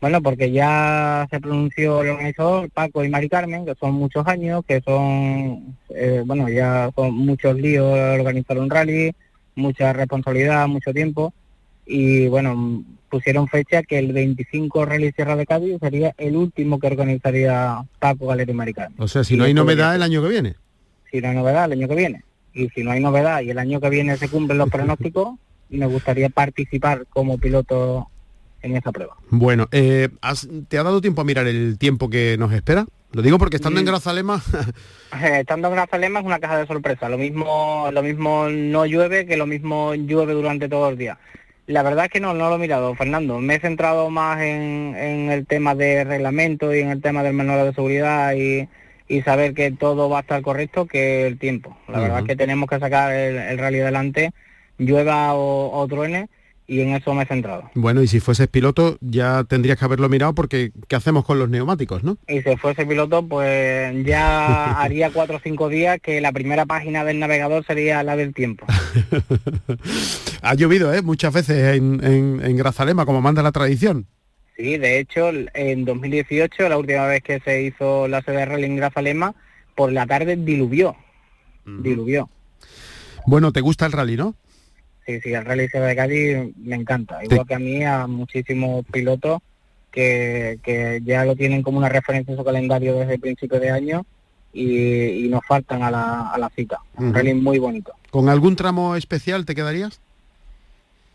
Bueno, 0.00 0.22
porque 0.22 0.52
ya 0.52 1.26
se 1.30 1.40
pronunció 1.40 2.02
el 2.02 2.10
organizador, 2.10 2.70
Paco 2.70 3.04
y 3.04 3.08
Mari 3.08 3.28
Carmen, 3.28 3.66
que 3.66 3.74
son 3.74 3.94
muchos 3.94 4.26
años, 4.26 4.64
que 4.66 4.80
son, 4.80 5.76
eh, 5.90 6.22
bueno, 6.24 6.48
ya 6.48 6.90
son 6.94 7.14
muchos 7.14 7.56
líos 7.56 7.98
organizar 8.18 8.58
un 8.58 8.70
rally, 8.70 9.12
mucha 9.56 9.92
responsabilidad, 9.92 10.68
mucho 10.68 10.92
tiempo, 10.92 11.34
y 11.84 12.28
bueno, 12.28 12.84
pusieron 13.08 13.48
fecha 13.48 13.82
que 13.82 13.98
el 13.98 14.12
25 14.12 14.84
Rally 14.84 15.10
Sierra 15.12 15.36
de 15.36 15.46
Cádiz 15.46 15.78
sería 15.80 16.14
el 16.18 16.36
último 16.36 16.78
que 16.78 16.86
organizaría 16.86 17.82
Paco 17.98 18.26
Galeri 18.26 18.52
Maricán. 18.52 18.94
O 18.98 19.08
sea, 19.08 19.24
si 19.24 19.36
no 19.36 19.44
hay 19.44 19.54
novedad 19.54 19.96
el 19.96 20.02
año 20.02 20.22
que 20.22 20.28
viene. 20.28 20.54
Si 21.10 21.20
no 21.20 21.28
hay 21.28 21.34
novedad 21.34 21.64
el 21.64 21.72
año 21.72 21.88
que 21.88 21.94
viene. 21.94 22.22
Y 22.52 22.68
si 22.68 22.82
no 22.82 22.90
hay 22.90 23.00
novedad 23.00 23.40
y 23.40 23.50
el 23.50 23.58
año 23.58 23.80
que 23.80 23.88
viene 23.90 24.16
se 24.16 24.28
cumplen 24.28 24.58
los 24.58 24.68
pronósticos, 24.70 25.38
me 25.70 25.86
gustaría 25.86 26.28
participar 26.28 27.06
como 27.08 27.38
piloto 27.38 28.08
en 28.62 28.76
esa 28.76 28.92
prueba. 28.92 29.16
Bueno, 29.30 29.68
eh, 29.72 30.08
¿te 30.68 30.78
ha 30.78 30.82
dado 30.82 31.00
tiempo 31.00 31.20
a 31.20 31.24
mirar 31.24 31.46
el 31.46 31.78
tiempo 31.78 32.10
que 32.10 32.36
nos 32.38 32.52
espera? 32.52 32.86
Lo 33.12 33.22
digo 33.22 33.38
porque 33.38 33.56
estando 33.56 33.80
en 33.80 33.86
mm. 33.86 33.88
Grazalema... 33.88 34.42
Eh, 35.22 35.40
estando 35.40 35.68
en 35.68 35.74
Grazalema 35.74 36.20
es 36.20 36.26
una 36.26 36.38
caja 36.38 36.58
de 36.58 36.66
sorpresa. 36.66 37.08
Lo 37.08 37.16
mismo, 37.16 37.88
lo 37.90 38.02
mismo 38.02 38.50
no 38.50 38.84
llueve 38.84 39.24
que 39.24 39.38
lo 39.38 39.46
mismo 39.46 39.94
llueve 39.94 40.34
durante 40.34 40.68
todo 40.68 40.90
el 40.90 40.98
día. 40.98 41.18
La 41.66 41.82
verdad 41.82 42.04
es 42.04 42.10
que 42.10 42.20
no, 42.20 42.34
no 42.34 42.50
lo 42.50 42.56
he 42.56 42.58
mirado, 42.58 42.94
Fernando. 42.94 43.38
Me 43.40 43.54
he 43.54 43.60
centrado 43.60 44.10
más 44.10 44.40
en, 44.42 44.94
el 45.30 45.46
tema 45.46 45.74
de 45.74 46.04
reglamento 46.04 46.74
y 46.74 46.80
en 46.80 46.90
el 46.90 47.00
tema 47.00 47.22
del 47.22 47.32
manual 47.32 47.66
de 47.66 47.72
seguridad 47.72 48.34
y, 48.34 48.68
saber 49.22 49.54
que 49.54 49.70
todo 49.70 50.10
va 50.10 50.18
a 50.18 50.20
estar 50.20 50.42
correcto 50.42 50.86
que 50.86 51.26
el 51.26 51.38
tiempo. 51.38 51.74
La 51.88 52.00
verdad 52.00 52.18
es 52.20 52.24
que 52.26 52.36
tenemos 52.36 52.68
que 52.68 52.78
sacar 52.78 53.12
el, 53.14 53.58
rally 53.58 53.80
adelante, 53.80 54.32
llueva 54.76 55.32
o, 55.34 55.70
o 55.72 55.88
truene, 55.88 56.28
y 56.68 56.82
en 56.82 56.90
eso 56.90 57.14
me 57.14 57.22
he 57.22 57.26
centrado. 57.26 57.70
Bueno, 57.74 58.02
y 58.02 58.08
si 58.08 58.20
fueses 58.20 58.46
piloto 58.46 58.98
ya 59.00 59.42
tendrías 59.44 59.78
que 59.78 59.86
haberlo 59.86 60.10
mirado 60.10 60.34
porque 60.34 60.70
¿qué 60.86 60.96
hacemos 60.96 61.24
con 61.24 61.38
los 61.38 61.48
neumáticos, 61.48 62.04
no? 62.04 62.18
Y 62.28 62.42
si 62.42 62.56
fuese 62.56 62.84
piloto, 62.84 63.26
pues 63.26 64.04
ya 64.04 64.78
haría 64.80 65.10
cuatro 65.10 65.38
o 65.38 65.40
cinco 65.42 65.70
días 65.70 65.98
que 66.00 66.20
la 66.20 66.30
primera 66.30 66.66
página 66.66 67.04
del 67.04 67.18
navegador 67.18 67.64
sería 67.64 68.02
la 68.02 68.16
del 68.16 68.34
tiempo. 68.34 68.66
ha 70.42 70.54
llovido, 70.54 70.92
¿eh? 70.92 71.00
Muchas 71.00 71.32
veces 71.32 71.76
en, 71.76 72.04
en, 72.04 72.56
Grazalema, 72.58 73.06
como 73.06 73.22
manda 73.22 73.42
la 73.42 73.52
tradición. 73.52 74.06
Sí, 74.54 74.76
de 74.76 74.98
hecho, 74.98 75.30
en 75.54 75.86
2018, 75.86 76.68
la 76.68 76.76
última 76.76 77.06
vez 77.06 77.22
que 77.22 77.40
se 77.40 77.62
hizo 77.62 78.08
la 78.08 78.20
sede 78.20 78.42
en 78.42 78.76
Grazalema, 78.76 79.34
por 79.74 79.90
la 79.90 80.06
tarde 80.06 80.36
diluvió. 80.36 80.96
Diluvió. 81.64 82.28
Bueno, 83.26 83.52
¿te 83.52 83.60
gusta 83.60 83.86
el 83.86 83.92
rally, 83.92 84.16
no? 84.16 84.34
Sí, 85.08 85.20
sí, 85.22 85.32
el 85.32 85.44
Rally 85.44 85.68
de 85.68 85.96
Cádiz 85.96 86.36
me 86.58 86.76
encanta. 86.76 87.24
Igual 87.24 87.46
que 87.46 87.54
a 87.54 87.58
mí, 87.58 87.82
a 87.82 88.06
muchísimos 88.06 88.84
pilotos 88.92 89.40
que, 89.90 91.00
ya 91.02 91.24
lo 91.24 91.34
tienen 91.34 91.62
como 91.62 91.78
una 91.78 91.88
referencia 91.88 92.32
en 92.32 92.38
su 92.38 92.44
calendario 92.44 92.94
desde 92.94 93.14
el 93.14 93.20
principio 93.20 93.58
de 93.58 93.70
año 93.70 94.04
y, 94.52 95.26
nos 95.30 95.40
faltan 95.46 95.82
a 95.82 95.90
la, 95.90 96.50
cita. 96.54 96.80
Un 96.96 97.14
rally 97.14 97.32
muy 97.32 97.58
bonito. 97.58 97.92
¿Con 98.10 98.28
algún 98.28 98.54
tramo 98.54 98.96
especial 98.96 99.46
te 99.46 99.54
quedarías? 99.54 100.00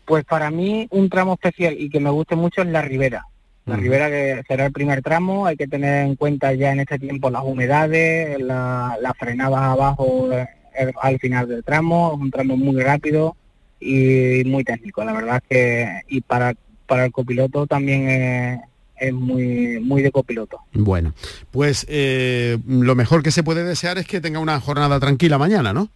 Pues 0.06 0.24
para 0.24 0.50
mí 0.50 0.88
un 0.90 1.08
tramo 1.08 1.34
especial 1.34 1.76
y 1.78 1.88
que 1.88 2.00
me 2.00 2.10
guste 2.10 2.34
mucho 2.34 2.62
es 2.62 2.68
la 2.68 2.82
Ribera. 2.82 3.26
La 3.64 3.76
Ribera 3.76 4.10
que 4.10 4.42
será 4.46 4.66
el 4.66 4.72
primer 4.72 5.02
tramo, 5.02 5.46
hay 5.46 5.56
que 5.56 5.66
tener 5.66 6.04
en 6.04 6.16
cuenta 6.16 6.52
ya 6.52 6.72
en 6.72 6.80
este 6.80 6.98
tiempo 6.98 7.30
las 7.30 7.44
humedades, 7.44 8.38
la, 8.40 8.98
la 9.00 9.14
frenada 9.14 9.72
abajo 9.72 10.30
eh, 10.32 10.46
al 11.00 11.18
final 11.18 11.48
del 11.48 11.64
tramo, 11.64 12.12
es 12.14 12.20
un 12.20 12.30
tramo 12.30 12.58
muy 12.58 12.82
rápido, 12.82 13.36
y 13.80 14.42
muy 14.44 14.64
técnico. 14.64 15.04
La 15.04 15.12
verdad 15.12 15.36
es 15.36 15.48
que 15.48 16.02
y 16.08 16.20
para, 16.20 16.54
para 16.86 17.04
el 17.06 17.12
copiloto 17.12 17.66
también 17.66 18.08
es, 18.98 19.12
muy, 19.12 19.80
muy 19.80 20.02
de 20.02 20.10
copiloto. 20.10 20.60
Bueno, 20.72 21.12
pues 21.50 21.84
eh, 21.88 22.58
lo 22.66 22.94
mejor 22.94 23.22
que 23.22 23.30
se 23.30 23.42
puede 23.42 23.64
desear 23.64 23.98
es 23.98 24.06
que 24.06 24.20
tenga 24.20 24.38
una 24.38 24.58
jornada 24.60 24.98
tranquila 24.98 25.36
mañana, 25.36 25.72
¿no? 25.72 25.90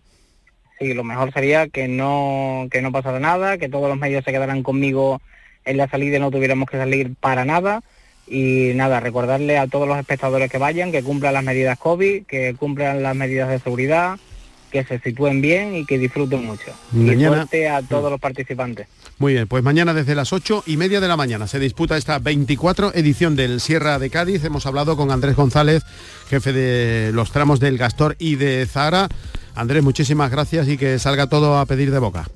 Sí, 0.78 0.94
lo 0.94 1.04
mejor 1.04 1.32
sería 1.32 1.68
que 1.68 1.88
no, 1.88 2.68
que 2.70 2.82
no 2.82 2.92
pasara 2.92 3.18
nada, 3.18 3.58
que 3.58 3.68
todos 3.68 3.88
los 3.88 3.98
medios 3.98 4.24
se 4.24 4.30
quedaran 4.30 4.62
conmigo 4.62 5.20
en 5.64 5.76
la 5.76 5.88
salida 5.88 6.18
y 6.18 6.20
no 6.20 6.30
tuviéramos 6.30 6.68
que 6.68 6.76
salir 6.76 7.14
para 7.18 7.44
nada. 7.44 7.82
Y 8.26 8.72
nada, 8.74 9.00
recordarle 9.00 9.58
a 9.58 9.66
todos 9.66 9.88
los 9.88 9.98
espectadores 9.98 10.50
que 10.50 10.58
vayan 10.58 10.92
que 10.92 11.02
cumplan 11.02 11.34
las 11.34 11.44
medidas 11.44 11.78
COVID, 11.78 12.26
que 12.26 12.54
cumplan 12.54 13.02
las 13.02 13.16
medidas 13.16 13.48
de 13.48 13.58
seguridad, 13.58 14.18
que 14.70 14.84
se 14.84 14.98
sitúen 14.98 15.40
bien 15.40 15.74
y 15.74 15.84
que 15.84 15.98
disfruten 15.98 16.44
mucho. 16.44 16.72
Mañana... 16.92 17.14
Y 17.14 17.38
suerte 17.38 17.68
a 17.68 17.82
todos 17.82 18.10
los 18.10 18.20
participantes. 18.20 18.86
Muy 19.18 19.34
bien, 19.34 19.48
pues 19.48 19.64
mañana 19.64 19.94
desde 19.94 20.14
las 20.14 20.32
ocho 20.32 20.62
y 20.66 20.76
media 20.76 21.00
de 21.00 21.08
la 21.08 21.16
mañana 21.16 21.46
se 21.46 21.58
disputa 21.58 21.96
esta 21.96 22.18
24 22.18 22.94
edición 22.94 23.34
del 23.34 23.60
Sierra 23.60 23.98
de 23.98 24.10
Cádiz. 24.10 24.44
Hemos 24.44 24.66
hablado 24.66 24.96
con 24.96 25.10
Andrés 25.10 25.34
González, 25.34 25.82
jefe 26.28 26.52
de 26.52 27.10
los 27.12 27.32
tramos 27.32 27.58
del 27.58 27.78
Gastor 27.78 28.14
y 28.18 28.36
de 28.36 28.66
Zara. 28.66 29.08
Andrés, 29.54 29.82
muchísimas 29.82 30.30
gracias 30.30 30.68
y 30.68 30.78
que 30.78 30.98
salga 31.00 31.26
todo 31.26 31.58
a 31.58 31.66
pedir 31.66 31.90
de 31.90 31.98
boca. 31.98 32.28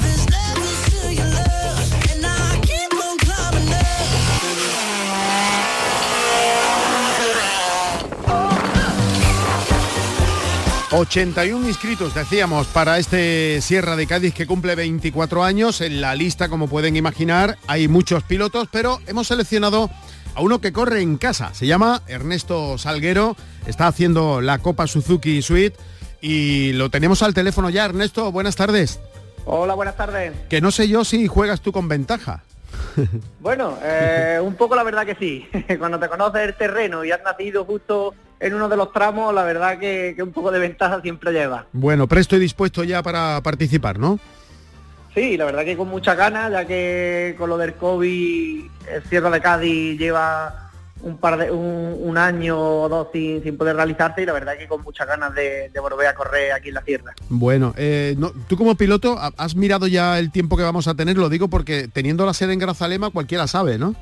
81 10.95 11.69
inscritos, 11.69 12.15
decíamos, 12.15 12.67
para 12.67 12.99
este 12.99 13.63
Sierra 13.63 13.97
de 13.97 14.07
Cádiz 14.07 14.35
que 14.35 14.47
cumple 14.47 14.75
24 14.75 15.43
años. 15.43 15.81
En 15.81 16.03
la 16.03 16.15
lista, 16.15 16.51
como 16.51 16.69
pueden 16.69 16.97
imaginar, 16.97 17.57
hay 17.67 17.89
muchos 17.89 18.23
pilotos, 18.25 18.69
pero 18.71 18.99
hemos 19.07 19.29
seleccionado 19.29 19.89
a 20.35 20.43
uno 20.43 20.61
que 20.61 20.75
corre 20.75 21.01
en 21.01 21.17
casa. 21.17 21.55
Se 21.55 21.67
llama 21.67 22.03
Ernesto 22.09 22.77
Salguero, 22.77 23.37
está 23.67 23.87
haciendo 23.87 24.43
la 24.43 24.59
Copa 24.59 24.87
Suzuki 24.87 25.41
Suite 25.41 25.79
y 26.21 26.75
lo 26.75 26.91
tenemos 26.91 27.23
al 27.23 27.33
teléfono 27.33 27.71
ya. 27.71 27.87
Ernesto, 27.87 28.31
buenas 28.31 28.57
tardes. 28.57 29.01
Hola, 29.47 29.73
buenas 29.73 29.97
tardes. 29.97 30.35
Que 30.51 30.61
no 30.61 30.71
sé 30.71 30.89
yo 30.89 31.07
si 31.07 31.27
juegas 31.27 31.63
tú 31.63 31.73
con 31.73 31.89
ventaja. 31.89 32.45
Bueno, 33.41 33.79
eh, 33.83 34.39
un 34.43 34.55
poco 34.55 34.77
la 34.77 34.83
verdad 34.83 35.07
que 35.07 35.15
sí. 35.15 35.49
Cuando 35.79 35.99
te 35.99 36.09
conoces 36.09 36.43
el 36.43 36.55
terreno 36.55 37.03
y 37.03 37.13
has 37.13 37.23
nacido 37.23 37.65
justo 37.65 38.15
en 38.43 38.55
uno 38.55 38.69
de 38.69 38.77
los 38.77 38.93
tramos, 38.93 39.33
la 39.33 39.45
verdad 39.45 39.79
que, 39.79 40.17
un 40.21 40.33
poco 40.33 40.51
de 40.51 40.59
ventaja 40.59 41.01
siempre 41.01 41.33
lleva. 41.33 41.67
Bueno, 41.73 42.09
presto 42.09 42.37
y 42.37 42.41
dispuesto 42.41 42.83
ya 42.83 43.01
para 43.01 43.41
participar, 43.41 44.01
¿no? 44.01 44.19
Sí, 45.15 45.37
la 45.37 45.45
verdad 45.45 45.65
que 45.65 45.77
con 45.77 45.89
mucha 45.89 46.17
ganas, 46.17 46.51
ya 46.51 46.67
que 46.67 47.37
con 47.39 47.49
lo 47.49 47.57
del 47.57 47.75
COVID, 47.75 48.65
el 48.91 49.05
Sierra 49.05 49.31
de 49.31 49.41
Cádiz 49.41 49.97
lleva 49.99 50.71
un 51.03 51.19
par 51.19 51.39
de 51.39 51.51
un, 51.51 52.17
año 52.17 52.59
o 52.59 52.89
dos 52.89 53.09
sin, 53.13 53.43
sin, 53.43 53.57
poder 53.57 53.77
realizarse 53.77 54.23
y 54.23 54.27
la 54.27 54.33
verdad 54.33 54.57
que 54.59 54.69
con 54.69 54.83
muchas 54.83 55.07
ganas 55.07 55.35
de, 55.35 55.71
volver 55.81 56.07
a 56.07 56.15
correr 56.15 56.53
aquí 56.53 56.69
en 56.69 56.75
la 56.75 56.83
sierra. 56.83 57.15
Bueno, 57.29 57.75
eh, 57.77 58.17
tú 58.49 58.57
como 58.57 58.77
piloto 58.77 59.19
has 59.19 59.55
mirado 59.55 59.87
ya 59.87 60.19
el 60.19 60.31
tiempo 60.31 60.57
que 60.57 60.63
vamos 60.63 60.89
a 60.89 60.95
tener, 60.95 61.17
lo 61.17 61.29
digo 61.29 61.49
porque 61.49 61.89
teniendo 61.89 62.27
la 62.27 62.35
sede 62.35 62.53
en 62.53 62.59
Grazalema 62.61 63.11
cualquiera 63.11 63.47
sabe, 63.47 63.79
¿no? 63.79 63.95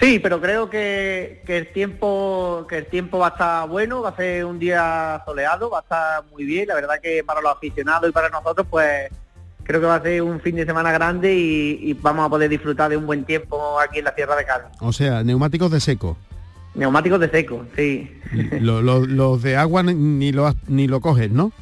Sí, 0.00 0.18
pero 0.18 0.40
creo 0.40 0.68
que, 0.68 1.42
el 1.46 1.72
tiempo 1.72 2.66
que 2.68 2.78
el 2.78 2.86
tiempo 2.86 3.18
va 3.18 3.28
a 3.28 3.30
estar 3.30 3.68
bueno, 3.68 4.02
va 4.02 4.10
a 4.10 4.16
ser 4.16 4.44
un 4.44 4.58
día 4.58 5.22
soleado, 5.24 5.70
va 5.70 5.78
a 5.78 5.82
estar 5.82 6.24
muy 6.32 6.44
bien. 6.44 6.68
La 6.68 6.74
verdad 6.74 7.00
que 7.02 7.22
para 7.22 7.40
los 7.40 7.52
aficionados 7.52 8.08
y 8.08 8.12
para 8.12 8.28
nosotros, 8.28 8.66
pues 8.68 9.10
creo 9.62 9.80
que 9.80 9.86
va 9.86 9.96
a 9.96 10.02
ser 10.02 10.22
un 10.22 10.40
fin 10.40 10.56
de 10.56 10.66
semana 10.66 10.92
grande 10.92 11.34
y, 11.34 11.92
vamos 11.94 12.26
a 12.26 12.28
poder 12.28 12.50
disfrutar 12.50 12.90
de 12.90 12.96
un 12.96 13.06
buen 13.06 13.24
tiempo 13.24 13.78
aquí 13.80 14.00
en 14.00 14.04
la 14.04 14.14
Tierra 14.14 14.36
de 14.36 14.44
Cádiz. 14.44 14.66
O 14.80 14.92
sea, 14.92 15.22
neumáticos 15.22 15.70
de 15.70 15.80
seco. 15.80 16.18
Neumáticos 16.74 17.20
de 17.20 17.30
seco, 17.30 17.64
sí. 17.76 18.20
Los 18.60 19.42
de 19.42 19.56
agua 19.56 19.84
ni 19.84 20.32
lo, 20.32 20.52
ni 20.66 20.88
lo 20.88 21.00
coges, 21.00 21.30
¿no? 21.30 21.52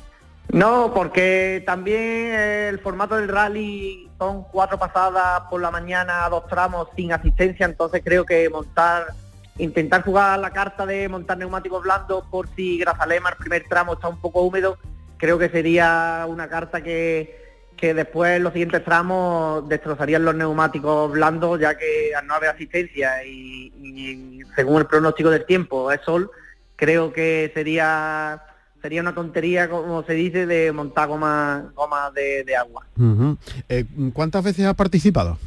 No, 0.52 0.92
porque 0.92 1.62
también 1.64 2.34
el 2.34 2.78
formato 2.80 3.16
del 3.16 3.28
rally 3.28 4.10
son 4.18 4.44
cuatro 4.44 4.78
pasadas 4.78 5.44
por 5.48 5.62
la 5.62 5.70
mañana, 5.70 6.28
dos 6.28 6.46
tramos 6.46 6.88
sin 6.94 7.10
asistencia, 7.10 7.64
entonces 7.64 8.02
creo 8.04 8.26
que 8.26 8.50
montar, 8.50 9.14
intentar 9.56 10.04
jugar 10.04 10.38
la 10.38 10.50
carta 10.50 10.84
de 10.84 11.08
montar 11.08 11.38
neumáticos 11.38 11.82
blandos 11.82 12.24
por 12.30 12.48
si 12.54 12.76
Grazalema 12.76 13.30
el 13.30 13.36
primer 13.36 13.64
tramo 13.66 13.94
está 13.94 14.08
un 14.08 14.20
poco 14.20 14.42
húmedo, 14.42 14.76
creo 15.16 15.38
que 15.38 15.48
sería 15.48 16.26
una 16.28 16.46
carta 16.50 16.82
que, 16.82 17.34
que 17.74 17.94
después 17.94 18.38
los 18.38 18.52
siguientes 18.52 18.84
tramos 18.84 19.66
destrozarían 19.70 20.22
los 20.22 20.34
neumáticos 20.34 21.12
blandos 21.12 21.60
ya 21.60 21.78
que 21.78 22.14
al 22.14 22.26
no 22.26 22.34
haber 22.34 22.50
asistencia 22.50 23.24
y 23.24 24.42
según 24.54 24.82
el 24.82 24.86
pronóstico 24.86 25.30
del 25.30 25.46
tiempo 25.46 25.90
es 25.90 26.02
sol, 26.02 26.30
creo 26.76 27.10
que 27.10 27.50
sería 27.54 28.42
sería 28.82 29.00
una 29.00 29.14
tontería, 29.14 29.70
como 29.70 30.02
se 30.02 30.12
dice, 30.12 30.44
de 30.44 30.72
montar 30.72 31.08
goma, 31.08 31.72
goma 31.74 32.10
de, 32.10 32.56
agua. 32.56 32.84
Eh, 33.68 33.84
¿Cuántas 34.12 34.44
veces 34.44 34.66
has 34.66 34.74
participado? 34.74 35.38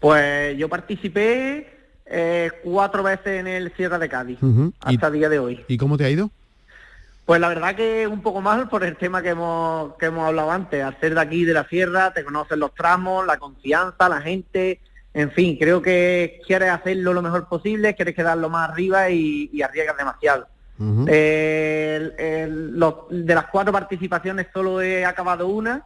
Pues 0.00 0.56
yo 0.56 0.68
participé 0.68 1.68
eh, 2.06 2.50
cuatro 2.64 3.02
veces 3.02 3.40
en 3.40 3.46
el 3.46 3.72
Sierra 3.76 3.98
de 3.98 4.08
Cádiz, 4.08 4.38
hasta 4.80 5.06
el 5.08 5.12
día 5.12 5.28
de 5.28 5.38
hoy. 5.38 5.64
¿Y 5.68 5.76
cómo 5.76 5.98
te 5.98 6.06
ha 6.06 6.10
ido? 6.10 6.30
Pues 7.26 7.40
la 7.40 7.48
verdad 7.48 7.76
que 7.76 8.08
un 8.08 8.22
poco 8.22 8.40
mal 8.40 8.68
por 8.68 8.82
el 8.82 8.96
tema 8.96 9.22
que 9.22 9.28
hemos, 9.28 9.94
que 9.96 10.06
hemos 10.06 10.26
hablado 10.26 10.50
antes. 10.50 10.82
Al 10.82 10.98
ser 10.98 11.14
de 11.14 11.20
aquí, 11.20 11.44
de 11.44 11.52
la 11.52 11.68
sierra, 11.68 12.12
te 12.12 12.24
conocen 12.24 12.58
los 12.58 12.74
tramos, 12.74 13.26
la 13.26 13.36
confianza, 13.36 14.08
la 14.08 14.22
gente. 14.22 14.80
En 15.12 15.30
fin, 15.30 15.56
creo 15.58 15.82
que 15.82 16.40
quieres 16.46 16.70
hacerlo 16.70 17.12
lo 17.12 17.22
mejor 17.22 17.48
posible, 17.48 17.94
quieres 17.94 18.14
quedarlo 18.14 18.48
más 18.48 18.70
arriba 18.70 19.10
y, 19.10 19.50
y 19.52 19.62
arriesgas 19.62 19.96
demasiado 19.96 20.48
de 20.80 23.34
las 23.34 23.46
cuatro 23.46 23.72
participaciones 23.72 24.46
solo 24.52 24.80
he 24.80 25.04
acabado 25.04 25.48
una 25.48 25.84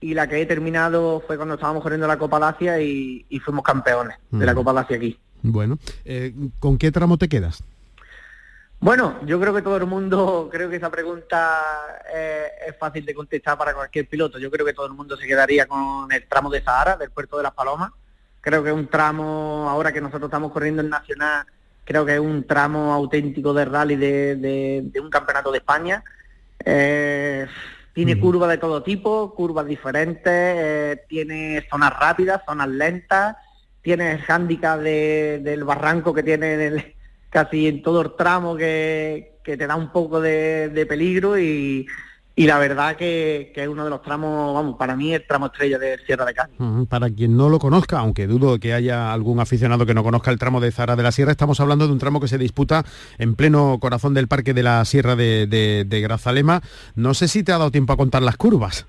y 0.00 0.14
la 0.14 0.28
que 0.28 0.40
he 0.40 0.46
terminado 0.46 1.22
fue 1.26 1.36
cuando 1.36 1.54
estábamos 1.54 1.82
corriendo 1.82 2.06
la 2.06 2.18
Copa 2.18 2.38
Dacia 2.38 2.80
y, 2.80 3.24
y 3.28 3.38
fuimos 3.40 3.64
campeones 3.64 4.18
de 4.30 4.44
la 4.44 4.54
Copa 4.54 4.72
Dacia 4.72 4.96
aquí. 4.96 5.18
Bueno, 5.42 5.78
eh, 6.04 6.34
¿con 6.58 6.76
qué 6.76 6.92
tramo 6.92 7.16
te 7.16 7.28
quedas? 7.28 7.62
Bueno, 8.78 9.18
yo 9.24 9.40
creo 9.40 9.54
que 9.54 9.62
todo 9.62 9.76
el 9.76 9.86
mundo, 9.86 10.48
creo 10.52 10.68
que 10.68 10.76
esa 10.76 10.90
pregunta 10.90 11.60
eh, 12.12 12.48
es 12.68 12.76
fácil 12.76 13.04
de 13.06 13.14
contestar 13.14 13.56
para 13.56 13.74
cualquier 13.74 14.08
piloto. 14.08 14.38
Yo 14.38 14.50
creo 14.50 14.66
que 14.66 14.74
todo 14.74 14.86
el 14.86 14.92
mundo 14.92 15.16
se 15.16 15.26
quedaría 15.26 15.66
con 15.66 16.10
el 16.12 16.26
tramo 16.26 16.50
de 16.50 16.62
Sahara, 16.62 16.96
del 16.96 17.10
puerto 17.10 17.36
de 17.36 17.44
las 17.44 17.52
Palomas. 17.52 17.92
Creo 18.40 18.62
que 18.62 18.70
es 18.70 18.76
un 18.76 18.86
tramo, 18.86 19.66
ahora 19.68 19.92
que 19.92 20.00
nosotros 20.00 20.28
estamos 20.28 20.52
corriendo 20.52 20.82
en 20.82 20.90
Nacional, 20.90 21.46
creo 21.86 22.04
que 22.04 22.14
es 22.14 22.20
un 22.20 22.44
tramo 22.44 22.92
auténtico 22.92 23.54
de 23.54 23.64
rally 23.64 23.96
de, 23.96 24.90
un 25.00 25.08
campeonato 25.08 25.52
de 25.52 25.58
España. 25.58 26.02
Eh, 26.64 27.46
tiene 27.92 28.20
curvas 28.20 28.50
de 28.50 28.58
todo 28.58 28.82
tipo, 28.82 29.34
curvas 29.34 29.66
diferentes, 29.66 30.26
eh, 30.26 31.02
tiene 31.08 31.66
zonas 31.70 31.98
rápidas, 31.98 32.42
zonas 32.44 32.68
lentas, 32.68 33.36
tiene 33.80 34.12
el 34.12 34.18
hándicap 34.18 34.80
del 34.80 35.64
barranco 35.64 36.12
que 36.12 36.22
tiene 36.22 36.96
casi 37.30 37.68
en 37.68 37.82
todo 37.82 38.02
el 38.02 38.16
tramo 38.16 38.56
que, 38.56 39.38
te 39.42 39.56
da 39.56 39.76
un 39.76 39.92
poco 39.92 40.20
de 40.20 40.86
peligro 40.88 41.38
y, 41.38 41.86
y 42.38 42.46
la 42.46 42.58
verdad 42.58 42.96
que, 42.96 43.50
es 43.56 43.66
uno 43.68 43.82
de 43.84 43.88
los 43.88 44.02
tramos, 44.02 44.52
vamos, 44.52 44.76
para 44.76 44.94
mí 44.94 45.14
el 45.14 45.26
tramo 45.26 45.46
estrella 45.46 45.78
de 45.78 45.98
Sierra 46.04 46.26
de 46.26 46.34
Cádiz. 46.34 46.58
Para 46.86 47.08
quien 47.08 47.34
no 47.34 47.48
lo 47.48 47.58
conozca, 47.58 47.98
aunque 47.98 48.26
dudo 48.26 48.60
que 48.60 48.74
haya 48.74 49.10
algún 49.10 49.40
aficionado 49.40 49.86
que 49.86 49.94
no 49.94 50.02
conozca 50.02 50.30
el 50.30 50.38
tramo 50.38 50.60
de 50.60 50.70
Zara 50.70 50.96
de 50.96 51.02
la 51.02 51.12
Sierra, 51.12 51.30
estamos 51.30 51.60
hablando 51.60 51.86
de 51.86 51.94
un 51.94 51.98
tramo 51.98 52.20
que 52.20 52.28
se 52.28 52.36
disputa 52.36 52.84
en 53.16 53.36
pleno 53.36 53.78
corazón 53.80 54.12
del 54.12 54.28
parque 54.28 54.52
de 54.52 54.62
la 54.62 54.84
Sierra 54.84 55.16
de, 55.16 55.86
Grazalema. 55.88 56.60
No 56.94 57.14
sé 57.14 57.26
si 57.26 57.42
te 57.42 57.52
ha 57.52 57.58
dado 57.58 57.70
tiempo 57.70 57.94
a 57.94 57.96
contar 57.96 58.20
las 58.20 58.36
curvas. 58.36 58.86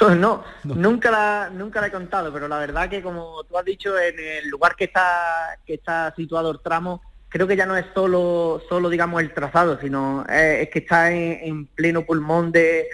no, 0.16 0.44
Nunca, 0.62 1.10
la, 1.10 1.50
nunca 1.52 1.80
la 1.80 1.88
he 1.88 1.90
contado, 1.90 2.32
pero 2.32 2.46
la 2.46 2.58
verdad 2.58 2.88
que 2.88 3.02
como 3.02 3.42
tú 3.42 3.58
has 3.58 3.64
dicho, 3.64 3.98
en 3.98 4.14
el 4.20 4.48
lugar 4.48 4.76
que 4.76 4.84
está, 4.84 5.58
que 5.66 5.74
está 5.74 6.14
situado 6.14 6.52
el 6.52 6.60
tramo, 6.60 7.02
creo 7.32 7.46
que 7.46 7.56
ya 7.56 7.64
no 7.64 7.76
es 7.76 7.86
solo, 7.94 8.62
solo 8.68 8.90
digamos, 8.90 9.22
el 9.22 9.32
trazado, 9.32 9.80
sino 9.80 10.24
eh, 10.28 10.60
es 10.62 10.68
que 10.68 10.80
está 10.80 11.10
en, 11.10 11.66
pleno 11.66 12.04
pulmón 12.04 12.52
de, 12.52 12.88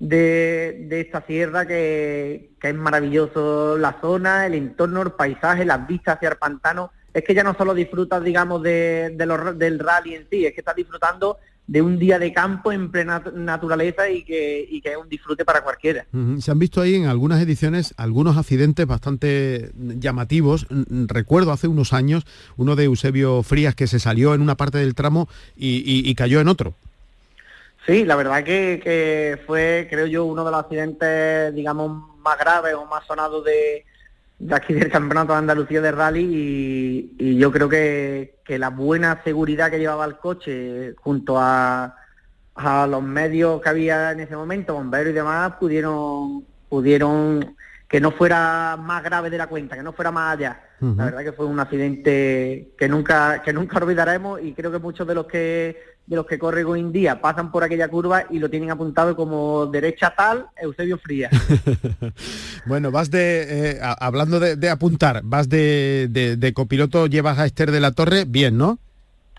de, 0.00 1.00
esta 1.00 1.24
sierra 1.24 1.64
que, 1.64 2.50
es 2.60 2.74
maravilloso 2.74 3.78
la 3.78 4.00
zona, 4.00 4.46
el 4.46 4.54
entorno, 4.54 5.00
el 5.02 5.12
paisaje, 5.12 5.64
las 5.64 5.86
vistas 5.86 6.16
hacia 6.16 6.30
el 6.30 6.36
pantano. 6.36 6.90
Es 7.12 7.22
que 7.22 7.34
ya 7.34 7.44
no 7.44 7.54
solo 7.54 7.72
disfrutas, 7.72 8.24
digamos, 8.24 8.62
de, 8.64 9.14
del 9.14 9.78
rally 9.78 10.16
en 10.16 10.28
sí, 10.28 10.44
es 10.44 10.52
que 10.52 10.60
estás 10.60 10.74
disfrutando 10.74 11.38
de 11.66 11.80
un 11.80 11.98
día 11.98 12.18
de 12.18 12.32
campo 12.32 12.72
en 12.72 12.90
plena 12.90 13.22
naturaleza 13.34 14.10
y 14.10 14.22
que, 14.22 14.66
y 14.68 14.80
que 14.80 14.90
es 14.92 14.96
un 14.96 15.08
disfrute 15.08 15.44
para 15.44 15.62
cualquiera. 15.62 16.06
Se 16.38 16.50
han 16.50 16.58
visto 16.58 16.80
ahí 16.80 16.94
en 16.94 17.06
algunas 17.06 17.40
ediciones 17.40 17.94
algunos 17.96 18.36
accidentes 18.36 18.86
bastante 18.86 19.70
llamativos. 19.74 20.66
Recuerdo 20.68 21.52
hace 21.52 21.68
unos 21.68 21.92
años 21.92 22.26
uno 22.56 22.76
de 22.76 22.84
Eusebio 22.84 23.42
Frías 23.42 23.74
que 23.74 23.86
se 23.86 23.98
salió 23.98 24.34
en 24.34 24.42
una 24.42 24.56
parte 24.56 24.78
del 24.78 24.94
tramo 24.94 25.28
y, 25.56 26.14
cayó 26.14 26.40
en 26.40 26.48
otro. 26.48 26.74
Sí, 27.86 28.04
la 28.04 28.16
verdad 28.16 28.44
que, 28.44 28.80
que, 28.82 29.38
fue, 29.46 29.88
creo 29.90 30.06
yo, 30.06 30.24
uno 30.24 30.44
de 30.44 30.50
los 30.50 30.60
accidentes, 30.60 31.54
digamos, 31.54 32.18
más 32.20 32.38
graves 32.38 32.74
o 32.74 32.86
más 32.86 33.06
sonados 33.06 33.44
de, 33.44 33.84
de 34.44 34.54
aquí 34.54 34.74
del 34.74 34.90
Campeonato 34.90 35.32
de 35.32 35.38
Andalucía 35.38 35.80
de 35.80 35.90
Rally 35.90 37.14
y, 37.18 37.38
yo 37.38 37.50
creo 37.50 37.66
que, 37.66 38.42
la 38.46 38.68
buena 38.68 39.22
seguridad 39.24 39.70
que 39.70 39.78
llevaba 39.78 40.04
el 40.04 40.18
coche 40.18 40.94
junto 40.98 41.38
a, 41.38 41.96
a, 42.54 42.86
los 42.86 43.02
medios 43.02 43.62
que 43.62 43.68
había 43.70 44.12
en 44.12 44.20
ese 44.20 44.36
momento, 44.36 44.74
bomberos 44.74 45.12
y 45.12 45.14
demás, 45.14 45.54
pudieron, 45.58 46.44
pudieron 46.68 47.56
que 47.88 48.00
no 48.00 48.10
fuera 48.10 48.76
más 48.78 49.02
grave 49.02 49.30
de 49.30 49.38
la 49.38 49.46
cuenta, 49.46 49.76
que 49.76 49.82
no 49.82 49.94
fuera 49.94 50.10
más 50.10 50.36
allá. 50.36 50.60
La 50.80 51.06
verdad 51.06 51.24
que 51.24 51.32
fue 51.32 51.46
un 51.46 51.58
accidente 51.58 52.74
que 52.76 52.86
nunca, 52.86 53.40
que 53.42 53.54
nunca 53.54 53.78
olvidaremos 53.78 54.42
y 54.42 54.52
creo 54.52 54.70
que 54.70 54.78
muchos 54.78 55.06
de 55.06 55.14
los 55.14 55.24
que 55.24 55.93
de 56.06 56.16
los 56.16 56.26
que 56.26 56.38
corren 56.38 56.66
hoy 56.66 56.80
en 56.80 56.92
día 56.92 57.20
pasan 57.20 57.50
por 57.50 57.64
aquella 57.64 57.88
curva 57.88 58.24
y 58.28 58.38
lo 58.38 58.50
tienen 58.50 58.70
apuntado 58.70 59.16
como 59.16 59.66
derecha 59.66 60.14
tal, 60.14 60.46
Eusebio 60.56 60.98
Frías. 60.98 61.32
bueno, 62.66 62.90
vas 62.90 63.10
de, 63.10 63.70
eh, 63.70 63.80
hablando 63.82 64.38
de, 64.38 64.68
apuntar, 64.70 65.22
vas 65.24 65.48
de, 65.48 66.08
de, 66.10 66.52
copiloto, 66.52 67.06
llevas 67.06 67.38
a 67.38 67.46
Esther 67.46 67.70
de 67.70 67.80
la 67.80 67.92
Torre, 67.92 68.24
bien, 68.26 68.58
¿no? 68.58 68.78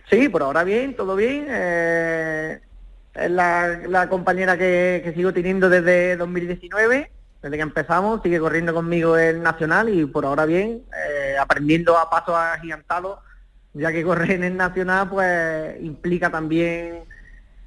Sí, 0.10 0.30
por 0.30 0.42
ahora 0.44 0.64
bien, 0.64 0.96
todo 0.96 1.16
bien. 1.16 1.46
Eh, 1.50 2.60
es 3.14 3.32
la, 3.32 4.08
compañera 4.10 4.58
que, 4.58 5.12
sigo 5.16 5.34
teniendo 5.34 5.70
desde 5.70 6.18
2019, 6.18 7.12
desde 7.42 7.56
que 7.56 7.64
empezamos, 7.64 8.22
sigue 8.24 8.40
corriendo 8.40 8.74
conmigo 8.74 9.18
el 9.18 9.42
Nacional 9.42 9.90
y 9.90 10.06
por 10.06 10.26
ahora 10.26 10.46
bien, 10.46 10.82
eh, 10.92 11.36
aprendiendo 11.40 11.98
a 11.98 12.10
pasos 12.10 12.36
agigantados 12.36 13.20
ya 13.76 13.92
que 13.92 14.04
correr 14.04 14.32
en 14.32 14.44
el 14.44 14.58
nacional 14.58 15.10
pues 15.10 15.76
implica 15.82 16.32
también 16.32 17.04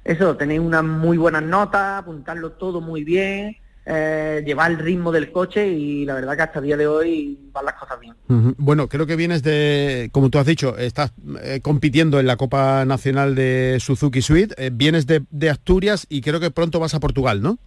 eso, 0.03 0.35
tener 0.35 0.59
unas 0.59 0.83
muy 0.83 1.17
buenas 1.17 1.43
notas, 1.43 1.99
apuntarlo 1.99 2.53
todo 2.53 2.81
muy 2.81 3.03
bien, 3.03 3.57
eh, 3.85 4.43
llevar 4.45 4.71
el 4.71 4.77
ritmo 4.79 5.11
del 5.11 5.31
coche 5.31 5.67
y 5.67 6.05
la 6.05 6.15
verdad 6.15 6.35
que 6.35 6.41
hasta 6.43 6.59
el 6.59 6.65
día 6.65 6.77
de 6.77 6.87
hoy 6.87 7.39
van 7.51 7.65
las 7.65 7.75
cosas 7.75 7.99
bien. 7.99 8.13
Bueno, 8.57 8.87
creo 8.87 9.05
que 9.05 9.15
vienes 9.15 9.43
de, 9.43 10.09
como 10.11 10.29
tú 10.29 10.39
has 10.39 10.45
dicho, 10.45 10.77
estás 10.77 11.11
eh, 11.41 11.59
compitiendo 11.61 12.19
en 12.19 12.27
la 12.27 12.37
Copa 12.37 12.85
Nacional 12.85 13.35
de 13.35 13.77
Suzuki 13.79 14.21
Suite, 14.21 14.55
eh, 14.57 14.71
vienes 14.73 15.05
de, 15.05 15.23
de 15.29 15.49
Asturias 15.49 16.05
y 16.09 16.21
creo 16.21 16.39
que 16.39 16.51
pronto 16.51 16.79
vas 16.79 16.95
a 16.95 16.99
Portugal, 16.99 17.41
¿no? 17.41 17.59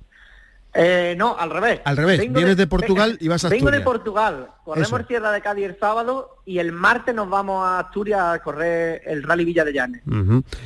Eh, 0.75 1.15
no, 1.19 1.37
al 1.39 1.51
revés. 1.51 1.81
Al 1.85 1.97
revés, 1.97 2.19
vienes 2.33 2.57
de, 2.57 2.67
Portugal 2.67 3.19
y 3.21 3.29
vas 3.29 3.45
a 3.45 3.49
Asturias. 3.49 3.65
Vengo 3.65 3.77
de 3.77 3.85
Portugal, 3.85 4.49
corremos 4.65 5.07
Sierra 5.07 5.31
de 5.31 5.43
Cádiz 5.43 5.67
el 5.67 5.79
sábado 5.79 6.39
y 6.47 6.59
el 6.59 6.73
martes 6.73 7.15
nos 7.15 7.29
vamos 7.29 7.65
a 7.67 7.81
Asturias 7.81 8.21
a 8.23 8.39
correr 8.39 9.03
el 9.05 9.23
Rally 9.23 9.45
Villa 9.45 9.65
de 9.65 9.73
Llanes. 9.73 10.03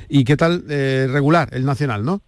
¿Y 0.09 0.25
qué 0.25 0.37
tal 0.37 0.65
eh, 0.69 1.09
regular, 1.11 1.49
el 1.53 1.65
Nacional, 1.65 2.05
no? 2.05 2.23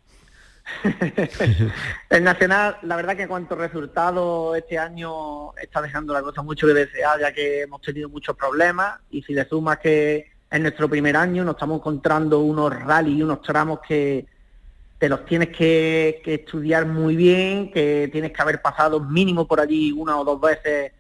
el 2.11 2.25
Nacional, 2.25 2.79
la 2.83 2.97
verdad 2.97 3.17
que 3.17 3.23
en 3.23 3.29
cuanto 3.29 3.55
a 3.55 3.59
resultados 3.59 4.57
este 4.57 4.77
año 4.77 5.55
está 5.57 5.81
dejando 5.81 6.13
la 6.13 6.23
cosa 6.23 6.43
mucho 6.43 6.67
que 6.67 6.75
desear, 6.75 7.21
ya 7.21 7.33
que 7.33 7.63
hemos 7.63 7.81
tenido 7.81 8.09
muchos 8.09 8.37
problemas 8.37 8.99
y 9.11 9.23
si 9.23 9.35
le 9.35 9.49
sumas 9.49 9.79
que 9.79 10.33
en 10.51 10.63
nuestro 10.63 10.89
primer 10.89 11.17
año 11.17 11.45
nos 11.45 11.55
estamos 11.55 11.79
encontrando 11.79 12.41
unos 12.41 12.75
rally 12.75 13.19
y 13.19 13.23
unos 13.23 13.41
tramos 13.43 13.81
que 13.87 14.27
te 14.99 15.09
los 15.09 15.25
tienes 15.25 15.49
que, 15.57 16.21
estudiar 16.25 16.87
muy 16.87 17.15
bien, 17.15 17.71
que 17.71 18.09
tienes 18.11 18.33
que 18.33 18.43
haber 18.43 18.61
pasado 18.61 19.01
mínimo 19.01 19.47
por 19.47 19.61
allí 19.61 19.93
una 19.93 20.19
o 20.19 20.25
dos 20.25 20.41
veces 20.41 20.93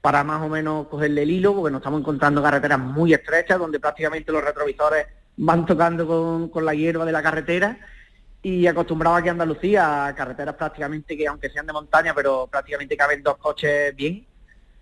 para 0.00 0.24
más 0.24 0.42
o 0.42 0.48
menos 0.48 0.88
cogerle 0.88 1.22
el 1.22 1.30
hilo, 1.30 1.54
porque 1.54 1.70
nos 1.70 1.80
estamos 1.80 2.00
encontrando 2.00 2.42
carreteras 2.42 2.78
muy 2.78 3.12
estrechas, 3.12 3.58
donde 3.58 3.78
prácticamente 3.78 4.32
los 4.32 4.42
retrovisores 4.42 5.06
van 5.36 5.64
tocando 5.64 6.50
con, 6.50 6.64
la 6.64 6.74
hierba 6.74 7.04
de 7.04 7.12
la 7.12 7.22
carretera, 7.22 7.78
y 8.42 8.66
acostumbrado 8.66 9.16
aquí 9.16 9.28
a 9.28 9.32
Andalucía 9.32 10.06
a 10.06 10.14
carreteras 10.14 10.56
prácticamente 10.56 11.16
que, 11.16 11.28
aunque 11.28 11.50
sean 11.50 11.66
de 11.66 11.72
montaña, 11.72 12.12
pero 12.14 12.48
prácticamente 12.50 12.96
caben 12.96 13.22
dos 13.22 13.36
coches 13.36 13.94
bien, 13.94 14.26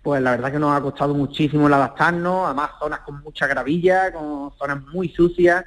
pues 0.01 0.21
la 0.21 0.31
verdad 0.31 0.51
que 0.51 0.57
nos 0.57 0.75
ha 0.75 0.81
costado 0.81 1.13
muchísimo 1.13 1.67
el 1.67 1.73
adaptarnos, 1.73 2.45
además 2.45 2.71
zonas 2.79 3.01
con 3.01 3.21
mucha 3.21 3.45
gravilla, 3.45 4.11
con 4.11 4.51
zonas 4.57 4.81
muy 4.87 5.09
sucias, 5.09 5.63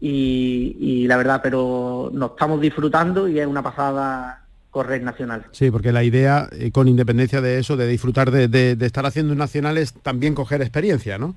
y, 0.00 1.06
la 1.06 1.16
verdad, 1.16 1.40
pero 1.42 2.10
nos 2.12 2.32
estamos 2.32 2.60
disfrutando 2.60 3.28
y 3.28 3.40
es 3.40 3.46
una 3.46 3.62
pasada 3.62 4.42
correr 4.70 5.02
nacional. 5.02 5.46
Sí, 5.52 5.70
porque 5.70 5.90
la 5.90 6.04
idea, 6.04 6.48
eh, 6.52 6.70
con 6.70 6.86
independencia 6.86 7.40
de 7.40 7.58
eso, 7.58 7.76
de 7.76 7.86
disfrutar 7.86 8.30
de, 8.30 8.76
estar 8.80 9.06
haciendo 9.06 9.32
un 9.32 9.38
nacional 9.38 9.78
es 9.78 9.94
también 9.94 10.34
coger 10.34 10.60
experiencia, 10.60 11.16
¿no? 11.16 11.34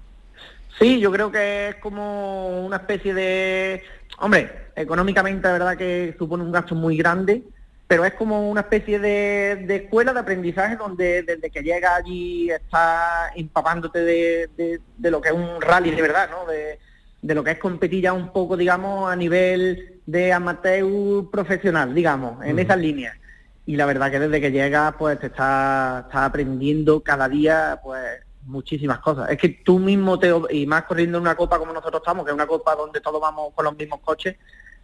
Sí, 0.78 1.00
yo 1.00 1.12
creo 1.12 1.32
que 1.32 1.70
es 1.70 1.76
como 1.76 2.66
una 2.66 2.78
especie 2.78 3.14
de... 3.14 3.84
Hombre, 4.20 4.70
económicamente 4.76 5.48
la 5.48 5.54
verdad 5.54 5.78
que 5.78 6.16
supone 6.18 6.44
un 6.44 6.52
gasto 6.52 6.76
muy 6.76 6.98
grande, 6.98 7.44
pero 7.88 8.06
es 8.06 8.14
como 8.14 8.50
una 8.50 8.62
especie 8.62 9.00
de, 9.00 9.66
escuela 9.70 10.14
de 10.14 10.20
aprendizaje 10.20 10.76
donde 10.76 11.24
desde 11.24 11.50
que 11.50 11.64
llega 11.64 11.96
allí 11.96 12.52
estás 12.52 13.32
empapándote 13.36 14.00
de, 14.00 14.80
de, 14.98 15.12
lo 15.12 15.22
que 15.22 15.30
es 15.30 15.36
un 15.36 15.62
rally 15.62 15.92
de 15.92 16.02
verdad, 16.02 16.30
¿no? 16.30 16.46
De, 16.50 16.78
de 17.22 17.36
lo 17.36 17.44
que 17.44 17.52
es 17.52 17.60
competir 17.60 18.04
ya 18.04 18.14
un 18.14 18.32
poco, 18.32 18.56
digamos, 18.56 19.12
a 19.12 19.16
nivel 19.16 20.02
de 20.06 20.34
amateur 20.34 21.30
profesional, 21.32 21.94
digamos, 21.94 22.44
en 22.46 22.60
esas 22.60 22.78
líneas. 22.78 23.18
Y 23.66 23.76
la 23.76 23.86
verdad 23.86 24.10
que 24.10 24.20
desde 24.20 24.42
que 24.42 24.52
llegas, 24.52 24.96
pues 24.98 25.20
te 25.20 25.28
estás 25.28 26.06
está 26.06 26.26
aprendiendo 26.26 27.02
cada 27.02 27.28
día, 27.30 27.80
pues 27.84 28.04
muchísimas 28.46 29.00
cosas. 29.00 29.30
Es 29.30 29.38
que 29.38 29.50
tú 29.50 29.80
mismo 29.80 30.18
te, 30.18 30.34
y 30.50 30.66
más 30.66 30.84
corriendo 30.84 31.18
en 31.18 31.24
una 31.24 31.36
copa 31.36 31.60
como 31.60 31.74
nosotros 31.74 32.02
estamos, 32.02 32.26
que 32.26 32.32
es 32.32 32.36
una 32.36 32.48
copa 32.48 32.76
donde 32.76 33.02
todos 33.02 33.22
vamos 33.22 33.54
con 33.54 33.66
los 33.66 33.78
mismos 33.78 34.00
coches, 34.00 34.36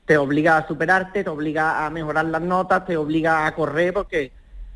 te 0.05 0.17
obliga 0.17 0.57
a 0.57 0.67
superarte, 0.67 1.23
te 1.23 1.29
obliga 1.29 1.85
a 1.85 1.89
mejorar 1.89 2.25
las 2.25 2.41
notas, 2.41 2.85
te 2.85 2.95
obliga 2.95 3.47
a 3.47 3.55
correr, 3.55 3.93
porque 3.93 4.31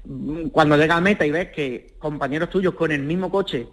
mm, 0.06 0.48
cuando 0.48 0.76
llega 0.76 0.96
a 0.96 1.02
meta 1.02 1.26
y 1.26 1.32
ves 1.32 1.50
que 1.50 1.94
compañeros 2.00 2.50
tuyos 2.50 2.74
con 2.74 2.92
el 2.92 3.04
mismo 3.04 3.30
coche 3.30 3.68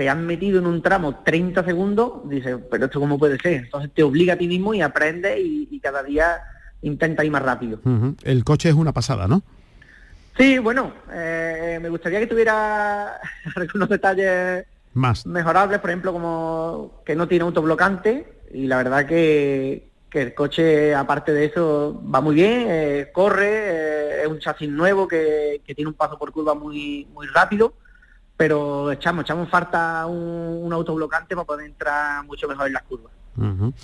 te 0.00 0.08
han 0.08 0.24
metido 0.24 0.60
en 0.60 0.66
un 0.66 0.80
tramo 0.80 1.16
30 1.16 1.62
segundos, 1.62 2.26
dices, 2.26 2.56
pero 2.70 2.86
esto 2.86 2.98
cómo 2.98 3.18
puede 3.18 3.38
ser. 3.38 3.64
Entonces 3.64 3.90
te 3.92 4.02
obliga 4.02 4.32
a 4.32 4.38
ti 4.38 4.48
mismo 4.48 4.72
y 4.72 4.80
aprendes 4.80 5.38
y, 5.38 5.78
cada 5.78 6.02
día 6.02 6.40
intenta 6.80 7.22
ir 7.22 7.30
más 7.30 7.42
rápido. 7.42 7.80
El 8.22 8.42
coche 8.42 8.70
es 8.70 8.74
una 8.74 8.94
pasada, 8.94 9.28
¿no? 9.28 9.42
Sí, 10.38 10.56
bueno, 10.56 10.94
eh, 11.12 11.78
me 11.82 11.90
gustaría 11.90 12.18
que 12.18 12.26
tuviera 12.26 13.20
algunos 13.56 13.90
detalles 13.90 14.64
más 14.94 15.26
mejorables, 15.26 15.80
por 15.80 15.90
ejemplo, 15.90 16.14
como 16.14 17.02
que 17.04 17.14
no 17.14 17.28
tiene 17.28 17.44
autoblocante 17.44 18.40
y 18.54 18.68
la 18.68 18.78
verdad 18.78 19.04
que, 19.04 19.90
que 20.08 20.22
el 20.22 20.34
coche, 20.34 20.94
aparte 20.94 21.34
de 21.34 21.44
eso, 21.44 22.02
va 22.02 22.22
muy 22.22 22.36
bien, 22.36 22.64
eh, 22.68 23.10
corre, 23.12 23.50
eh, 23.50 24.22
es 24.22 24.28
un 24.28 24.38
chasis 24.38 24.70
nuevo 24.70 25.06
que, 25.06 25.60
que, 25.62 25.74
tiene 25.74 25.90
un 25.90 25.94
paso 25.94 26.16
por 26.16 26.32
curva 26.32 26.54
muy, 26.54 27.06
muy 27.12 27.26
rápido, 27.26 27.74
pero 28.40 28.90
echamos, 28.90 29.24
echamos 29.24 29.50
falta 29.50 30.06
un, 30.06 30.62
un 30.64 30.72
autoblocante 30.72 31.34
para 31.34 31.44
poder 31.44 31.66
entrar 31.66 32.24
mucho 32.24 32.48
mejor 32.48 32.68
en 32.68 32.72
las 32.72 32.82
curvas. 32.84 33.12
Uh 33.36 33.42
-huh. 33.42 33.74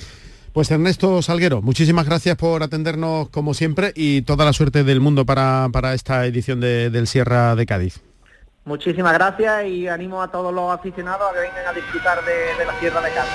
Pues 0.55 0.71
Ernesto 0.71 1.21
Salguero, 1.21 1.61
muchísimas 1.61 2.07
gracias 2.07 2.38
por 2.38 2.62
atendernos 2.62 3.29
como 3.29 3.53
siempre 3.53 3.92
y 3.95 4.23
toda 4.23 4.47
la 4.47 4.55
suerte 4.55 4.83
del 4.83 5.03
mundo 5.03 5.27
para, 5.27 5.69
para 5.71 5.92
esta 5.92 6.25
edición 6.25 6.61
de, 6.61 6.88
del 6.88 7.07
Sierra 7.07 7.55
de 7.55 7.66
Cádiz. 7.66 8.01
Muchísimas 8.64 9.12
gracias 9.12 9.66
y 9.66 9.88
animo 9.88 10.23
a 10.23 10.31
todos 10.31 10.55
los 10.55 10.73
aficionados 10.73 11.29
a 11.31 11.35
que 11.35 11.40
vengan 11.40 11.66
a 11.66 11.73
disfrutar 11.75 12.25
de, 12.25 12.57
de 12.59 12.64
la 12.64 12.81
Sierra 12.81 13.03
de 13.03 13.11
Cádiz. 13.11 13.33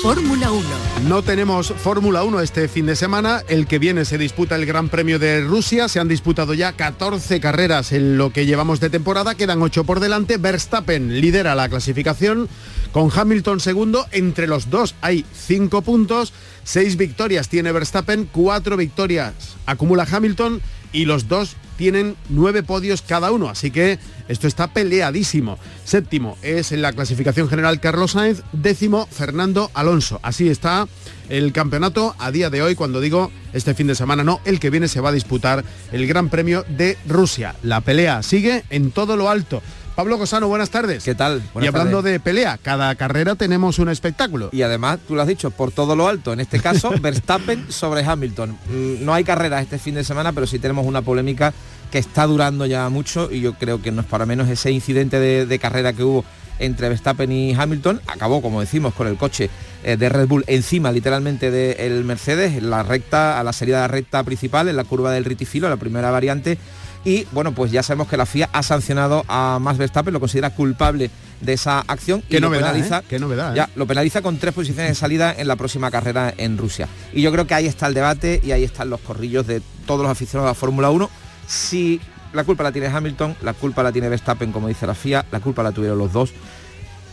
Fórmula 0.00 0.52
1. 0.52 0.91
No 1.12 1.20
tenemos 1.20 1.74
Fórmula 1.76 2.24
1 2.24 2.40
este 2.40 2.68
fin 2.68 2.86
de 2.86 2.96
semana. 2.96 3.42
El 3.46 3.66
que 3.66 3.78
viene 3.78 4.06
se 4.06 4.16
disputa 4.16 4.56
el 4.56 4.64
Gran 4.64 4.88
Premio 4.88 5.18
de 5.18 5.42
Rusia. 5.42 5.86
Se 5.90 6.00
han 6.00 6.08
disputado 6.08 6.54
ya 6.54 6.72
14 6.72 7.38
carreras 7.38 7.92
en 7.92 8.16
lo 8.16 8.32
que 8.32 8.46
llevamos 8.46 8.80
de 8.80 8.88
temporada. 8.88 9.34
Quedan 9.34 9.60
8 9.60 9.84
por 9.84 10.00
delante. 10.00 10.38
Verstappen 10.38 11.20
lidera 11.20 11.54
la 11.54 11.68
clasificación 11.68 12.48
con 12.92 13.10
Hamilton 13.14 13.60
segundo. 13.60 14.06
Entre 14.10 14.46
los 14.46 14.70
dos 14.70 14.94
hay 15.02 15.26
5 15.34 15.82
puntos. 15.82 16.32
6 16.64 16.96
victorias 16.96 17.50
tiene 17.50 17.72
Verstappen. 17.72 18.26
4 18.32 18.78
victorias 18.78 19.34
acumula 19.66 20.06
Hamilton. 20.10 20.62
Y 20.94 21.04
los 21.04 21.28
dos 21.28 21.56
tienen 21.82 22.14
nueve 22.28 22.62
podios 22.62 23.02
cada 23.02 23.32
uno, 23.32 23.48
así 23.48 23.72
que 23.72 23.98
esto 24.28 24.46
está 24.46 24.68
peleadísimo. 24.68 25.58
Séptimo 25.84 26.38
es 26.40 26.70
en 26.70 26.80
la 26.80 26.92
clasificación 26.92 27.48
general 27.48 27.80
Carlos 27.80 28.12
Sainz, 28.12 28.44
décimo 28.52 29.08
Fernando 29.10 29.68
Alonso. 29.74 30.20
Así 30.22 30.48
está 30.48 30.86
el 31.28 31.52
campeonato 31.52 32.14
a 32.20 32.30
día 32.30 32.50
de 32.50 32.62
hoy, 32.62 32.76
cuando 32.76 33.00
digo 33.00 33.32
este 33.52 33.74
fin 33.74 33.88
de 33.88 33.96
semana 33.96 34.22
no, 34.22 34.40
el 34.44 34.60
que 34.60 34.70
viene 34.70 34.86
se 34.86 35.00
va 35.00 35.08
a 35.08 35.12
disputar 35.12 35.64
el 35.90 36.06
Gran 36.06 36.28
Premio 36.28 36.64
de 36.68 36.96
Rusia. 37.08 37.56
La 37.64 37.80
pelea 37.80 38.22
sigue 38.22 38.62
en 38.70 38.92
todo 38.92 39.16
lo 39.16 39.28
alto. 39.28 39.60
Pablo 39.94 40.16
Cosano, 40.16 40.48
buenas 40.48 40.70
tardes. 40.70 41.04
¿Qué 41.04 41.14
tal? 41.14 41.42
Buenas 41.52 41.66
y 41.66 41.68
hablando 41.68 41.98
tardes. 41.98 42.12
de 42.12 42.20
pelea, 42.20 42.58
cada 42.62 42.94
carrera 42.94 43.34
tenemos 43.34 43.78
un 43.78 43.90
espectáculo. 43.90 44.48
Y 44.50 44.62
además, 44.62 45.00
tú 45.06 45.14
lo 45.14 45.20
has 45.20 45.28
dicho, 45.28 45.50
por 45.50 45.70
todo 45.70 45.94
lo 45.94 46.08
alto. 46.08 46.32
En 46.32 46.40
este 46.40 46.60
caso, 46.60 46.92
Verstappen 47.00 47.70
sobre 47.70 48.02
Hamilton. 48.02 48.56
No 49.00 49.12
hay 49.12 49.22
carreras 49.22 49.62
este 49.62 49.78
fin 49.78 49.94
de 49.94 50.04
semana, 50.04 50.32
pero 50.32 50.46
sí 50.46 50.58
tenemos 50.58 50.86
una 50.86 51.02
polémica 51.02 51.52
que 51.92 51.98
está 51.98 52.26
durando 52.26 52.66
ya 52.66 52.88
mucho 52.88 53.30
y 53.30 53.40
yo 53.40 53.54
creo 53.54 53.80
que 53.80 53.92
no 53.92 54.00
es 54.00 54.06
para 54.08 54.26
menos 54.26 54.48
ese 54.48 54.72
incidente 54.72 55.20
de, 55.20 55.46
de 55.46 55.58
carrera 55.58 55.92
que 55.92 56.02
hubo 56.02 56.24
entre 56.58 56.88
Verstappen 56.88 57.30
y 57.30 57.54
Hamilton. 57.54 58.00
Acabó, 58.06 58.42
como 58.42 58.60
decimos, 58.60 58.94
con 58.94 59.06
el 59.06 59.16
coche 59.16 59.50
eh, 59.84 59.96
de 59.96 60.08
Red 60.08 60.26
Bull 60.26 60.44
encima 60.46 60.90
literalmente 60.90 61.50
del 61.50 62.04
Mercedes, 62.04 62.56
en 62.56 62.70
la 62.70 62.82
recta, 62.82 63.38
a 63.38 63.44
la 63.44 63.52
salida 63.52 63.76
de 63.76 63.82
la 63.82 63.88
recta 63.88 64.24
principal, 64.24 64.68
en 64.68 64.76
la 64.76 64.84
curva 64.84 65.12
del 65.12 65.24
Ritifilo, 65.24 65.68
la 65.68 65.76
primera 65.76 66.10
variante 66.10 66.58
y 67.04 67.26
bueno, 67.32 67.52
pues 67.52 67.72
ya 67.72 67.82
sabemos 67.82 68.08
que 68.08 68.16
la 68.16 68.26
FIA 68.26 68.48
ha 68.52 68.62
sancionado 68.62 69.24
a 69.26 69.58
Max 69.60 69.78
Verstappen, 69.78 70.12
lo 70.12 70.20
considera 70.20 70.50
culpable 70.50 71.10
de 71.40 71.52
esa 71.52 71.80
acción 71.80 72.22
Qué 72.28 72.36
y 72.36 72.40
novedad, 72.40 72.60
lo 72.60 72.66
penaliza, 72.68 72.98
¿eh? 72.98 73.04
Qué 73.08 73.18
novedad, 73.18 73.52
¿eh? 73.52 73.56
ya, 73.56 73.70
lo 73.74 73.86
penaliza 73.86 74.22
con 74.22 74.38
tres 74.38 74.54
posiciones 74.54 74.90
de 74.90 74.94
salida 74.94 75.34
en 75.36 75.48
la 75.48 75.56
próxima 75.56 75.90
carrera 75.90 76.32
en 76.36 76.56
Rusia. 76.56 76.88
Y 77.12 77.22
yo 77.22 77.32
creo 77.32 77.46
que 77.46 77.54
ahí 77.54 77.66
está 77.66 77.88
el 77.88 77.94
debate 77.94 78.40
y 78.44 78.52
ahí 78.52 78.62
están 78.62 78.88
los 78.88 79.00
corrillos 79.00 79.46
de 79.46 79.62
todos 79.86 80.02
los 80.02 80.10
aficionados 80.10 80.52
a 80.52 80.54
Fórmula 80.54 80.90
1. 80.90 81.10
Si 81.46 82.00
la 82.32 82.44
culpa 82.44 82.62
la 82.62 82.72
tiene 82.72 82.88
Hamilton, 82.88 83.36
la 83.42 83.52
culpa 83.54 83.82
la 83.82 83.92
tiene 83.92 84.08
Verstappen, 84.08 84.52
como 84.52 84.68
dice 84.68 84.86
la 84.86 84.94
FIA, 84.94 85.26
la 85.30 85.40
culpa 85.40 85.62
la 85.62 85.72
tuvieron 85.72 85.98
los 85.98 86.12
dos. 86.12 86.32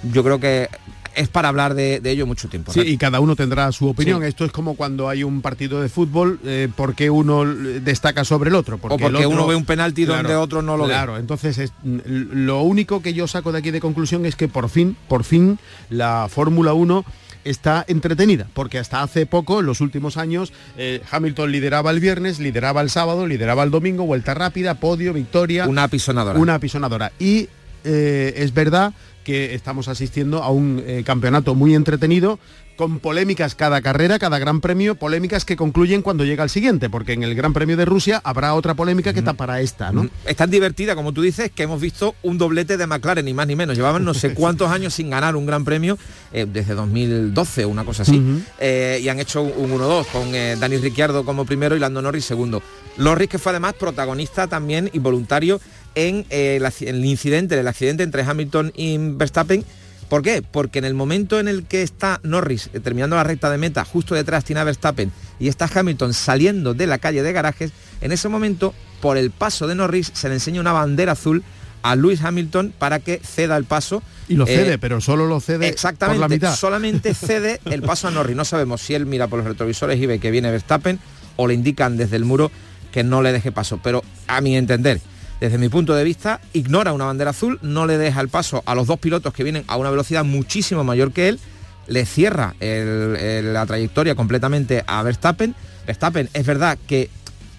Yo 0.03 0.23
creo 0.23 0.39
que 0.39 0.69
es 1.15 1.27
para 1.27 1.49
hablar 1.49 1.73
de, 1.73 1.99
de 1.99 2.11
ello 2.11 2.25
mucho 2.25 2.47
tiempo. 2.47 2.71
Sí, 2.71 2.81
y 2.81 2.97
cada 2.97 3.19
uno 3.19 3.35
tendrá 3.35 3.71
su 3.71 3.89
opinión. 3.89 4.21
Sí. 4.21 4.27
Esto 4.27 4.45
es 4.45 4.51
como 4.51 4.75
cuando 4.75 5.09
hay 5.09 5.23
un 5.23 5.41
partido 5.41 5.81
de 5.81 5.89
fútbol, 5.89 6.39
eh, 6.45 6.69
porque 6.75 7.09
uno 7.09 7.45
destaca 7.45 8.23
sobre 8.23 8.49
el 8.49 8.55
otro. 8.55 8.77
Porque 8.77 8.95
o 8.95 8.97
porque 8.97 9.17
el 9.17 9.25
otro, 9.25 9.29
uno 9.29 9.47
ve 9.47 9.55
un 9.55 9.65
penalti 9.65 10.05
claro, 10.05 10.23
donde 10.23 10.35
otro 10.35 10.61
no 10.61 10.77
lo 10.77 10.85
claro, 10.85 10.93
ve. 10.93 10.95
Claro, 10.95 11.17
entonces 11.17 11.57
es, 11.57 11.73
lo 11.83 12.61
único 12.61 13.01
que 13.01 13.13
yo 13.13 13.27
saco 13.27 13.51
de 13.51 13.59
aquí 13.59 13.71
de 13.71 13.81
conclusión 13.81 14.25
es 14.25 14.35
que 14.35 14.47
por 14.47 14.69
fin, 14.69 14.95
por 15.07 15.23
fin, 15.23 15.59
la 15.89 16.27
Fórmula 16.29 16.73
1 16.73 17.03
está 17.43 17.85
entretenida, 17.87 18.47
porque 18.53 18.79
hasta 18.79 19.01
hace 19.01 19.25
poco, 19.25 19.59
en 19.59 19.65
los 19.65 19.81
últimos 19.81 20.17
años, 20.17 20.53
eh, 20.77 21.01
Hamilton 21.09 21.51
lideraba 21.51 21.91
el 21.91 21.99
viernes, 21.99 22.39
lideraba 22.39 22.81
el 22.81 22.89
sábado, 22.89 23.27
lideraba 23.27 23.63
el 23.63 23.71
domingo, 23.71 24.05
vuelta 24.05 24.33
rápida, 24.33 24.75
podio, 24.75 25.13
victoria. 25.13 25.67
Una 25.67 25.83
apisonadora. 25.83 26.39
Una 26.39 26.55
apisonadora. 26.55 27.11
Y 27.19 27.49
eh, 27.83 28.33
es 28.37 28.53
verdad 28.53 28.93
que 29.23 29.53
estamos 29.53 29.87
asistiendo 29.87 30.43
a 30.43 30.49
un 30.49 30.83
eh, 30.85 31.03
campeonato 31.05 31.55
muy 31.55 31.75
entretenido 31.75 32.39
con 32.79 32.99
polémicas 32.99 33.55
cada 33.55 33.81
carrera, 33.81 34.19
cada 34.19 34.39
gran 34.39 34.61
premio, 34.61 34.95
polémicas 34.95 35.43
que 35.43 35.57
concluyen 35.57 36.01
cuando 36.01 36.23
llega 36.23 36.45
el 36.45 36.49
siguiente, 36.49 36.89
porque 36.89 37.11
en 37.11 37.23
el 37.23 37.35
Gran 37.35 37.51
Premio 37.51 37.75
de 37.75 37.83
Rusia 37.83 38.21
habrá 38.23 38.53
otra 38.53 38.73
polémica 38.73 39.11
que 39.11 39.19
está 39.19 39.33
para 39.33 39.59
esta, 39.59 39.91
¿no? 39.91 40.07
Es 40.25 40.37
tan 40.37 40.49
divertida, 40.49 40.95
como 40.95 41.11
tú 41.11 41.21
dices, 41.21 41.51
que 41.53 41.63
hemos 41.63 41.81
visto 41.81 42.15
un 42.23 42.37
doblete 42.37 42.77
de 42.77 42.87
McLaren, 42.87 43.25
ni 43.25 43.33
más 43.33 43.47
ni 43.47 43.57
menos. 43.57 43.75
Llevaban 43.75 44.05
no 44.05 44.13
sé 44.13 44.33
cuántos 44.33 44.71
años 44.71 44.93
sin 44.93 45.09
ganar 45.09 45.35
un 45.35 45.45
Gran 45.45 45.65
Premio, 45.65 45.97
eh, 46.31 46.47
desde 46.49 46.73
2012, 46.73 47.65
una 47.65 47.83
cosa 47.83 48.03
así, 48.03 48.17
uh 48.17 48.21
-huh. 48.21 48.43
eh, 48.61 48.99
y 49.03 49.09
han 49.09 49.19
hecho 49.19 49.41
un 49.41 49.71
1-2 49.71 50.05
con 50.05 50.33
eh, 50.33 50.55
Dani 50.57 50.77
Ricciardo 50.77 51.25
como 51.25 51.43
primero 51.43 51.75
y 51.75 51.79
Lando 51.79 52.01
Norris 52.01 52.23
segundo. 52.23 52.63
Norris 52.95 53.27
que 53.27 53.39
fue 53.39 53.51
además 53.51 53.73
protagonista 53.73 54.47
también 54.47 54.89
y 54.93 54.99
voluntario 54.99 55.59
en 55.95 56.25
el, 56.29 56.65
el 56.81 57.05
incidente, 57.05 57.59
el 57.59 57.67
accidente 57.67 58.03
entre 58.03 58.23
Hamilton 58.23 58.71
y 58.75 58.97
Verstappen, 58.97 59.63
¿Por 60.09 60.23
qué? 60.23 60.41
Porque 60.41 60.79
en 60.79 60.85
el 60.85 60.95
momento 60.95 61.39
en 61.39 61.47
el 61.47 61.65
que 61.65 61.83
está 61.83 62.19
Norris 62.23 62.71
eh, 62.73 62.79
terminando 62.79 63.15
la 63.15 63.23
recta 63.23 63.51
de 63.51 63.59
meta, 63.59 63.85
justo 63.85 64.15
detrás 64.15 64.43
tiene 64.43 64.59
a 64.59 64.63
Verstappen 64.63 65.11
y 65.39 65.47
está 65.47 65.69
Hamilton 65.71 66.15
saliendo 66.15 66.73
de 66.73 66.87
la 66.87 66.97
calle 66.97 67.21
de 67.21 67.31
garajes, 67.31 67.71
en 68.01 68.11
ese 68.11 68.27
momento, 68.27 68.73
por 69.01 69.17
el 69.17 69.29
paso 69.29 69.67
de 69.67 69.75
Norris, 69.75 70.11
se 70.13 70.27
le 70.27 70.35
enseña 70.35 70.61
una 70.61 70.71
bandera 70.71 71.11
azul 71.11 71.43
a 71.83 71.95
Lewis 71.95 72.21
Hamilton 72.23 72.73
para 72.77 72.99
que 72.99 73.21
ceda 73.23 73.55
el 73.55 73.65
paso. 73.65 74.01
Y 74.27 74.33
lo 74.33 74.47
cede, 74.47 74.73
eh, 74.73 74.77
pero 74.79 74.99
solo 74.99 75.27
lo 75.27 75.39
cede 75.39 75.67
exactamente, 75.67 76.19
por 76.19 76.29
la 76.29 76.35
mitad. 76.35 76.55
solamente 76.55 77.13
cede 77.13 77.61
el 77.65 77.83
paso 77.83 78.07
a 78.07 78.11
Norris. 78.11 78.35
No 78.35 78.45
sabemos 78.45 78.81
si 78.81 78.95
él 78.95 79.05
mira 79.05 79.27
por 79.27 79.39
los 79.39 79.47
retrovisores 79.47 79.99
y 79.99 80.07
ve 80.07 80.19
que 80.19 80.31
viene 80.31 80.49
Verstappen 80.49 80.99
o 81.35 81.47
le 81.47 81.53
indican 81.53 81.97
desde 81.97 82.15
el 82.15 82.25
muro 82.25 82.51
que 82.91 83.03
no 83.03 83.21
le 83.21 83.31
deje 83.31 83.51
paso. 83.51 83.79
Pero 83.83 84.03
a 84.27 84.41
mi 84.41 84.57
entender, 84.57 84.99
desde 85.39 85.57
mi 85.57 85.69
punto 85.69 85.95
de 85.95 86.03
vista, 86.03 86.41
ignora 86.53 86.93
una 86.93 87.05
bandera 87.05 87.31
azul, 87.31 87.59
no 87.61 87.85
le 87.85 87.97
deja 87.97 88.19
el 88.21 88.29
paso 88.29 88.61
a 88.65 88.75
los 88.75 88.87
dos 88.87 88.99
pilotos 88.99 89.33
que 89.33 89.43
vienen 89.43 89.63
a 89.67 89.77
una 89.77 89.89
velocidad 89.89 90.23
muchísimo 90.25 90.83
mayor 90.83 91.11
que 91.11 91.29
él, 91.29 91.39
le 91.87 92.05
cierra 92.05 92.55
la 92.59 93.65
trayectoria 93.65 94.15
completamente 94.15 94.83
a 94.85 95.01
Verstappen. 95.01 95.55
Verstappen 95.87 96.29
es 96.33 96.45
verdad 96.45 96.77
que 96.87 97.09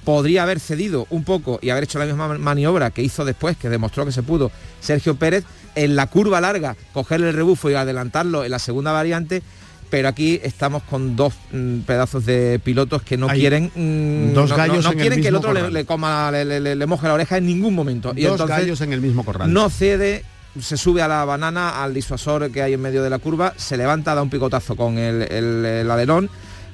podría 0.05 0.45
haber 0.45 0.61
cedido 0.61 1.07
un 1.11 1.25
poco 1.25 1.59
y 1.63 1.71
haber 1.71 1.85
hecho 1.85 1.99
la 1.99 2.07
misma 2.07 2.39
maniobra 2.39 2.91
que 2.91 3.03
hizo 3.03 3.25
después, 3.25 3.57
que 3.57 3.69
demostró 3.69 4.07
que 4.07 4.13
se 4.13 4.23
pudo 4.23 4.53
Sergio 4.81 5.17
Pérez, 5.17 5.45
en 5.75 5.97
la 5.97 6.07
curva 6.07 6.41
larga, 6.41 6.77
cogerle 6.93 7.29
el 7.29 7.35
rebufo 7.35 7.71
y 7.71 7.75
adelantarlo 7.75 8.45
en 8.45 8.51
la 8.51 8.59
segunda 8.59 8.93
variante, 8.93 9.43
pero 9.91 10.09
aquí 10.09 10.41
estamos 10.43 10.83
con 10.85 11.17
dos 11.17 11.35
mm, 11.53 11.81
pedazos 11.81 12.25
de 12.25 12.61
pilotos 12.63 13.03
que 13.03 13.17
no 13.17 13.29
Hay 13.29 13.41
quieren 13.41 13.71
mm, 13.75 14.33
dos 14.33 14.51
no, 14.51 14.57
gallos 14.57 14.77
no, 14.77 14.83
no 14.83 14.93
en 14.93 14.99
quieren 14.99 15.19
el 15.19 15.23
que 15.23 15.29
el 15.29 15.35
otro 15.37 15.53
le, 15.53 15.85
coma 15.85 16.31
le, 16.31 16.45
le, 16.61 16.77
le, 16.77 16.87
moje 16.87 17.09
la 17.09 17.15
oreja 17.15 17.37
en 17.37 17.47
ningún 17.47 17.75
momento 17.75 18.13
y 18.17 18.23
dos 18.23 18.33
entonces 18.33 18.57
gallos 18.57 18.81
en 18.81 18.93
el 18.93 19.01
mismo 19.01 19.25
corral. 19.25 19.53
no 19.53 19.69
cede 19.69 20.25
se 20.59 20.77
sube 20.77 21.03
a 21.03 21.09
la 21.09 21.25
banana 21.25 21.83
al 21.83 21.95
disuasor 21.95 22.51
que 22.51 22.63
hay 22.63 22.73
en 22.73 22.81
medio 22.81 23.03
de 23.03 23.11
la 23.11 23.19
curva 23.19 23.53
se 23.57 23.77
levanta 23.77 24.15
da 24.15 24.23
un 24.23 24.31
picotazo 24.31 24.77
con 24.77 24.99
el, 24.99 25.23
el, 25.23 25.65
el 25.65 25.91
alerón 25.91 26.31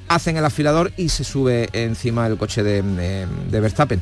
hacen 0.07 0.37
el 0.37 0.45
afilador 0.45 0.91
y 0.97 1.09
se 1.09 1.23
sube 1.23 1.69
encima 1.73 2.29
del 2.29 2.37
coche 2.37 2.63
de, 2.63 2.81
de, 2.81 3.27
de 3.49 3.59
Verstappen 3.59 4.01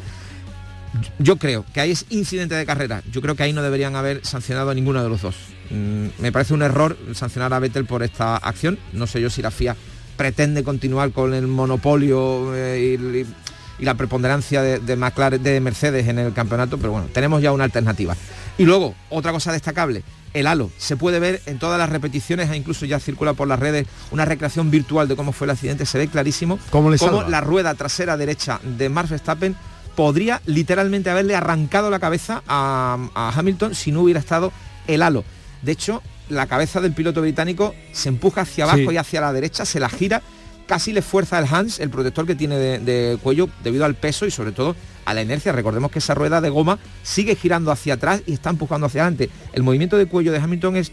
yo 1.19 1.37
creo 1.37 1.65
que 1.73 1.81
ahí 1.81 1.91
es 1.91 2.05
incidente 2.09 2.55
de 2.55 2.65
carrera. 2.65 3.01
Yo 3.11 3.21
creo 3.21 3.35
que 3.35 3.43
ahí 3.43 3.53
no 3.53 3.61
deberían 3.61 3.95
haber 3.95 4.25
sancionado 4.25 4.69
a 4.69 4.73
ninguno 4.73 5.03
de 5.03 5.09
los 5.09 5.21
dos. 5.21 5.35
Mm, 5.69 6.07
me 6.19 6.31
parece 6.31 6.53
un 6.53 6.61
error 6.61 6.97
sancionar 7.13 7.53
a 7.53 7.59
Vettel 7.59 7.85
por 7.85 8.03
esta 8.03 8.37
acción. 8.37 8.77
No 8.93 9.07
sé 9.07 9.21
yo 9.21 9.29
si 9.29 9.41
la 9.41 9.51
FIA 9.51 9.75
pretende 10.17 10.63
continuar 10.63 11.11
con 11.11 11.33
el 11.33 11.47
monopolio 11.47 12.55
eh, 12.55 12.97
y, 12.99 13.81
y, 13.81 13.85
la 13.85 13.95
preponderancia 13.95 14.61
de, 14.61 14.79
de, 14.79 14.95
McLaren, 14.95 15.43
de 15.43 15.59
Mercedes 15.59 16.07
en 16.07 16.19
el 16.19 16.31
campeonato, 16.31 16.77
pero 16.77 16.91
bueno, 16.91 17.07
tenemos 17.11 17.41
ya 17.41 17.51
una 17.51 17.65
alternativa. 17.65 18.15
Y 18.57 18.63
luego, 18.63 18.95
otra 19.09 19.33
cosa 19.33 19.51
destacable, 19.51 20.03
el 20.35 20.47
halo. 20.47 20.69
Se 20.77 20.97
puede 20.97 21.19
ver 21.19 21.41
en 21.45 21.57
todas 21.57 21.79
las 21.79 21.89
repeticiones, 21.89 22.49
e 22.49 22.55
incluso 22.57 22.85
ya 22.85 22.99
circula 22.99 23.33
por 23.33 23.47
las 23.47 23.59
redes 23.59 23.87
una 24.11 24.25
recreación 24.25 24.69
virtual 24.69 25.07
de 25.07 25.15
cómo 25.15 25.31
fue 25.31 25.45
el 25.45 25.51
accidente. 25.51 25.85
Se 25.85 25.97
ve 25.97 26.07
clarísimo 26.07 26.59
cómo, 26.69 26.91
le 26.91 26.97
cómo 26.97 27.23
la 27.23 27.41
rueda 27.41 27.73
trasera 27.73 28.17
derecha 28.17 28.59
de 28.63 28.89
Max 28.89 29.09
Verstappen 29.09 29.55
podría 29.95 30.41
literalmente 30.45 31.09
haberle 31.09 31.35
arrancado 31.35 31.89
la 31.89 31.99
cabeza 31.99 32.43
a, 32.47 32.97
a, 33.15 33.29
Hamilton 33.35 33.73
si 33.75 33.91
no 33.91 34.01
hubiera 34.01 34.19
estado 34.19 34.51
el 34.87 35.01
halo. 35.01 35.23
De 35.65 35.71
hecho, 35.71 36.03
la 36.29 36.45
cabeza 36.45 36.79
del 36.79 36.93
piloto 36.93 37.21
británico 37.21 37.73
se 37.91 38.09
empuja 38.09 38.41
hacia 38.41 38.65
abajo 38.65 38.77
sí. 38.77 38.93
y 38.93 38.97
hacia 38.97 39.21
la 39.21 39.33
derecha, 39.33 39.65
se 39.65 39.79
la 39.79 39.89
gira, 39.89 40.21
casi 40.67 40.93
le 40.93 41.01
fuerza 41.01 41.39
el 41.39 41.47
Hans, 41.51 41.79
el 41.79 41.89
protector 41.89 42.27
que 42.27 42.35
tiene 42.35 42.57
de, 42.57 42.79
de, 42.79 43.17
cuello, 43.17 43.49
debido 43.63 43.83
al 43.83 43.95
peso 43.95 44.27
y 44.27 44.31
sobre 44.31 44.51
todo 44.51 44.75
a 45.05 45.13
la 45.15 45.23
inercia. 45.23 45.51
Recordemos 45.51 45.91
que 45.91 45.99
esa 45.99 46.13
rueda 46.13 46.39
de 46.39 46.49
goma 46.49 46.77
sigue 47.01 47.35
girando 47.35 47.71
hacia 47.71 47.95
atrás 47.95 48.21
y 48.27 48.33
está 48.33 48.51
empujando 48.51 48.85
hacia 48.85 49.01
adelante. 49.01 49.31
El 49.53 49.63
movimiento 49.63 49.97
de 49.97 50.05
cuello 50.05 50.31
de 50.31 50.37
Hamilton 50.37 50.75
es, 50.75 50.91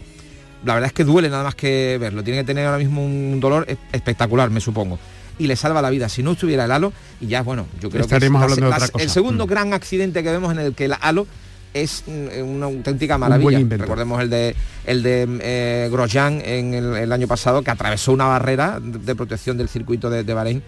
la 0.65 0.73
verdad 0.73 0.87
es 0.87 0.93
que 0.93 1.03
duele 1.03 1.29
nada 1.29 1.43
más 1.43 1.55
que 1.55 1.97
verlo. 1.99 2.23
Tiene 2.23 2.39
que 2.39 2.45
tener 2.45 2.65
ahora 2.65 2.79
mismo 2.79 3.05
un 3.05 3.39
dolor 3.39 3.67
espectacular, 3.91 4.49
me 4.49 4.59
supongo 4.59 4.97
y 5.37 5.47
le 5.47 5.55
salva 5.55 5.81
la 5.81 5.89
vida. 5.89 6.09
Si 6.09 6.21
no 6.23 6.31
estuviera 6.31 6.65
el 6.65 6.71
halo, 6.71 6.93
y 7.19 7.27
ya 7.27 7.41
bueno, 7.41 7.67
yo 7.79 7.89
creo 7.89 8.07
que 8.07 8.15
es 8.15 8.91
el 8.97 9.09
segundo 9.09 9.45
mm. 9.45 9.49
gran 9.49 9.73
accidente 9.73 10.23
que 10.23 10.31
vemos 10.31 10.51
en 10.51 10.59
el 10.59 10.75
que 10.75 10.85
el 10.85 10.95
halo 10.99 11.27
es 11.73 12.03
mm, 12.07 12.41
una 12.43 12.65
auténtica 12.67 13.17
maravilla. 13.17 13.59
Recordemos 13.77 14.21
el 14.21 14.29
de 14.29 14.55
el 14.85 15.03
de 15.03 15.27
eh, 15.41 15.89
Grosjean 15.91 16.41
en 16.43 16.73
el, 16.73 17.11
año 17.11 17.27
pasado 17.27 17.61
que 17.61 17.71
atravesó 17.71 18.11
una 18.11 18.25
barrera 18.25 18.79
de, 18.81 19.15
protección 19.15 19.57
del 19.57 19.69
circuito 19.69 20.09
de, 20.09 20.23
de 20.23 20.33
Bahrein 20.33 20.63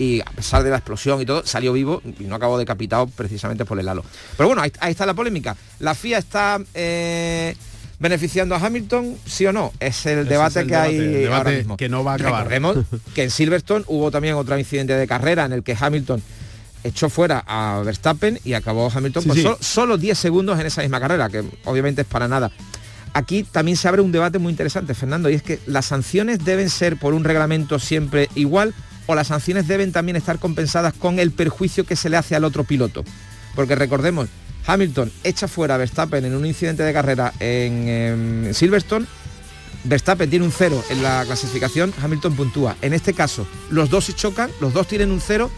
y 0.00 0.20
a 0.20 0.30
pesar 0.34 0.62
de 0.62 0.70
la 0.70 0.76
explosión 0.76 1.20
y 1.20 1.26
todo, 1.26 1.44
salió 1.44 1.74
vivo 1.74 2.00
y 2.18 2.24
no 2.24 2.34
acabó 2.34 2.56
decapitado 2.58 3.06
precisamente 3.06 3.66
por 3.66 3.78
el 3.78 3.86
halo. 3.86 4.02
Pero 4.36 4.48
bueno, 4.48 4.62
ahí, 4.62 4.90
está 4.90 5.04
la 5.04 5.12
polémica. 5.12 5.54
La 5.78 5.94
FIA 5.94 6.18
está 6.18 6.58
eh, 6.72 7.54
beneficiando 7.98 8.54
a 8.54 8.58
Hamilton, 8.58 9.16
sí 9.26 9.44
o 9.44 9.52
no. 9.52 9.72
Es 9.78 10.06
el 10.06 10.26
debate 10.26 10.66
que 10.66 10.74
hay 10.74 11.26
ahora 11.26 11.50
mismo. 11.50 11.76
Que 11.76 11.90
no 11.90 12.02
va 12.02 12.12
a 12.12 12.14
acabar. 12.14 12.48
Recordemos 12.48 12.78
que 13.14 13.24
en 13.24 13.30
Silverstone 13.30 13.84
hubo 13.88 14.10
también 14.10 14.36
otro 14.36 14.58
incidente 14.58 14.94
de 14.94 15.06
carrera 15.06 15.44
en 15.44 15.52
el 15.52 15.62
que 15.62 15.76
Hamilton 15.78 16.22
echó 16.84 17.08
fuera 17.08 17.44
a 17.46 17.82
Verstappen 17.84 18.38
y 18.44 18.54
acabó 18.54 18.90
Hamilton 18.92 19.24
con 19.24 19.56
Solo, 19.60 19.98
10 19.98 20.18
segundos 20.18 20.58
en 20.58 20.66
esa 20.66 20.82
misma 20.82 21.00
carrera, 21.00 21.28
que 21.28 21.44
obviamente 21.64 22.02
es 22.02 22.06
para 22.06 22.28
nada. 22.28 22.50
Aquí 23.12 23.42
también 23.42 23.76
se 23.76 23.88
abre 23.88 24.02
un 24.02 24.12
debate 24.12 24.38
muy 24.38 24.50
interesante, 24.50 24.94
Fernando, 24.94 25.30
y 25.30 25.34
es 25.34 25.42
que 25.42 25.58
las 25.66 25.86
sanciones 25.86 26.44
deben 26.44 26.70
ser 26.70 26.96
por 26.96 27.12
un 27.12 27.24
reglamento 27.24 27.78
siempre 27.78 28.28
igual 28.34 28.72
o 29.06 29.14
las 29.16 29.26
sanciones 29.26 29.66
deben 29.66 29.90
también 29.90 30.14
estar 30.14 30.38
compensadas 30.38 30.94
con 30.94 31.18
el 31.18 31.32
perjuicio 31.32 31.84
que 31.84 31.96
se 31.96 32.08
le 32.08 32.16
hace 32.16 32.36
al 32.36 32.44
otro 32.44 32.62
piloto. 32.62 33.04
Porque 33.56 33.74
recordemos, 33.74 34.28
Hamilton 34.66 35.10
echa 35.24 35.48
fuera 35.48 35.74
a 35.74 35.78
Verstappen 35.78 36.24
en 36.24 36.36
un 36.36 36.46
incidente 36.46 36.84
de 36.84 36.92
carrera 36.92 37.32
en, 37.40 38.50
Silverstone, 38.54 39.06
Verstappen 39.82 40.30
tiene 40.30 40.44
un 40.44 40.52
cero 40.52 40.84
en 40.90 41.02
la 41.02 41.24
clasificación, 41.24 41.92
Hamilton 42.00 42.36
puntúa. 42.36 42.76
En 42.82 42.92
este 42.92 43.14
caso, 43.14 43.46
los 43.70 43.90
dos 43.90 44.04
se 44.04 44.12
chocan, 44.12 44.50
los 44.60 44.72
dos 44.72 44.86
tienen 44.86 45.10
un 45.10 45.20
cero 45.20 45.50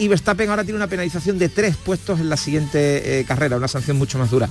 y 0.00 0.08
Verstappen 0.08 0.48
ahora 0.48 0.64
tiene 0.64 0.78
una 0.78 0.86
penalización 0.86 1.38
de 1.38 1.50
tres 1.50 1.76
puestos 1.76 2.20
en 2.20 2.30
la 2.30 2.38
siguiente 2.38 3.20
eh, 3.20 3.24
carrera, 3.24 3.58
una 3.58 3.68
sanción 3.68 3.98
mucho 3.98 4.18
más 4.18 4.30
dura. 4.30 4.48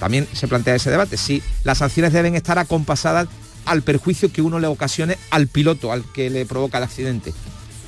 También 0.00 0.26
se 0.32 0.48
plantea 0.48 0.74
ese 0.74 0.90
debate, 0.90 1.16
si 1.16 1.42
las 1.62 1.78
sanciones 1.78 2.12
deben 2.12 2.34
estar 2.34 2.58
acompasadas 2.58 3.28
al 3.66 3.82
perjuicio 3.82 4.32
que 4.32 4.42
uno 4.42 4.58
le 4.58 4.66
ocasione 4.66 5.16
al 5.30 5.46
piloto, 5.46 5.92
al 5.92 6.04
que 6.12 6.28
le 6.28 6.44
provoca 6.44 6.78
el 6.78 6.84
accidente. 6.84 7.32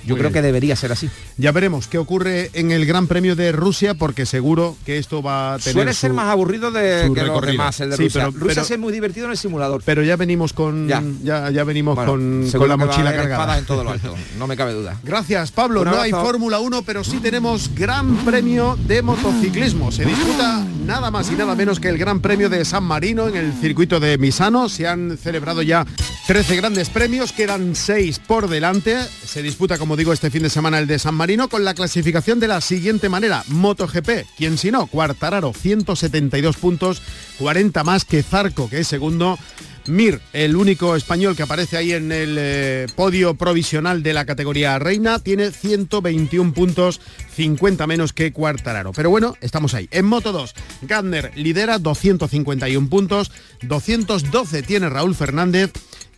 Yo 0.07 0.17
creo 0.17 0.33
que 0.33 0.43
debería 0.43 0.77
ser 0.77 0.93
así. 0.93 1.09
Ya 1.37 1.53
veremos 1.53 1.87
qué 1.89 1.99
ocurre 1.99 2.51
en 2.55 2.71
el 2.73 2.87
Gran 2.87 3.07
Premio 3.07 3.37
de 3.37 3.53
Rusia, 3.53 3.95
porque 3.95 4.27
seguro 4.27 4.77
que 4.85 4.99
esto 4.99 5.23
va 5.23 5.55
a 5.55 5.59
tener. 5.59 5.73
Suele 5.73 5.95
ser 5.95 6.13
más 6.13 6.29
aburrido 6.29 6.71
de 6.71 7.11
que 7.15 7.23
los 7.23 7.43
demás, 7.43 7.81
el 7.81 7.91
de 7.91 7.97
Rusia. 7.97 8.31
Pero, 8.33 8.47
Rusia 8.47 8.63
es 8.63 8.79
muy 8.79 8.93
divertido 8.93 9.27
en 9.27 9.33
el 9.33 9.39
simulador. 9.39 9.83
Pero 9.85 10.03
ya 10.03 10.17
venimos 10.17 10.53
con 10.53 10.89
ya, 10.89 11.03
ya, 11.23 11.65
venimos 11.65 11.99
con, 11.99 12.51
la 12.69 12.77
mochila 12.77 13.15
cargada. 13.15 13.59
En 13.59 13.65
todo 13.65 13.85
lo 13.85 13.91
alto, 13.91 14.15
no 14.39 14.47
me 14.47 14.57
cabe 14.57 14.73
duda. 14.73 14.99
Gracias, 15.03 15.53
Pablo. 15.53 15.85
no 15.85 16.01
hay 16.01 16.11
Fórmula 16.11 16.61
1, 16.61 16.83
pero 16.83 17.05
sí 17.05 17.19
tenemos 17.19 17.75
Gran 17.75 18.17
Premio 18.25 18.79
de 18.87 19.03
motociclismo. 19.03 19.93
Se 19.93 20.05
disputa 20.05 20.65
nada 20.85 21.11
más 21.11 21.31
y 21.31 21.35
nada 21.35 21.55
menos 21.55 21.81
que 21.81 21.89
el 21.89 21.99
Gran 21.99 22.21
Premio 22.21 22.49
de 22.49 22.65
San 22.65 22.85
Marino 22.85 23.29
en 23.29 23.37
el 23.37 23.53
circuito 23.55 24.01
de 24.01 24.19
Misano. 24.19 24.69
Se 24.69 24.87
han 24.87 25.17
celebrado 25.17 25.63
ya 25.63 25.87
13 26.27 26.57
grandes 26.57 26.89
premios, 26.89 27.33
quedan 27.33 27.75
6 27.75 28.21
por 28.21 28.49
delante. 28.49 28.97
Se 29.25 29.43
disputa 29.43 29.79
como 29.79 29.92
como 29.93 29.99
digo, 29.99 30.15
este 30.15 30.31
fin 30.31 30.43
de 30.43 30.49
semana 30.49 30.79
el 30.79 30.87
de 30.87 30.99
San 30.99 31.15
Marino 31.15 31.51
con 31.51 31.67
la 31.67 31.75
clasificación 31.75 32.41
de 32.41 32.49
la 32.49 32.63
siguiente 32.63 33.11
manera. 33.11 33.45
MotoGP, 33.49 34.25
quien 34.39 34.57
si 34.57 34.71
no, 34.71 34.87
Cuartararo, 34.87 35.53
172 35.53 36.57
puntos, 36.57 37.03
40 37.39 37.85
más 37.85 38.07
que 38.07 38.23
Zarco, 38.23 38.71
que 38.71 38.79
es 38.79 38.89
segundo. 38.89 39.39
Mir, 39.87 40.23
el 40.33 40.57
único 40.57 40.97
español 40.97 41.37
que 41.37 41.43
aparece 41.43 41.77
ahí 41.77 41.93
en 41.93 42.11
el 42.11 42.37
eh, 42.39 42.87
podio 42.97 43.35
provisional 43.35 44.03
de 44.03 44.15
la 44.15 44.25
categoría 44.25 44.79
reina, 44.79 45.19
tiene 45.19 45.51
121 45.51 46.55
puntos, 46.55 46.99
50 47.37 47.87
menos 47.87 48.15
que 48.15 48.33
Cuartararo. 48.33 48.93
Pero 48.93 49.11
bueno, 49.11 49.37
estamos 49.43 49.75
ahí. 49.75 49.89
En 49.91 50.07
Moto 50.07 50.33
2, 50.33 50.55
Gardner 50.83 51.33
lidera 51.35 51.79
251 51.79 52.89
puntos, 52.89 53.31
212 53.61 54.63
tiene 54.63 54.89
Raúl 54.89 55.15
Fernández 55.15 55.71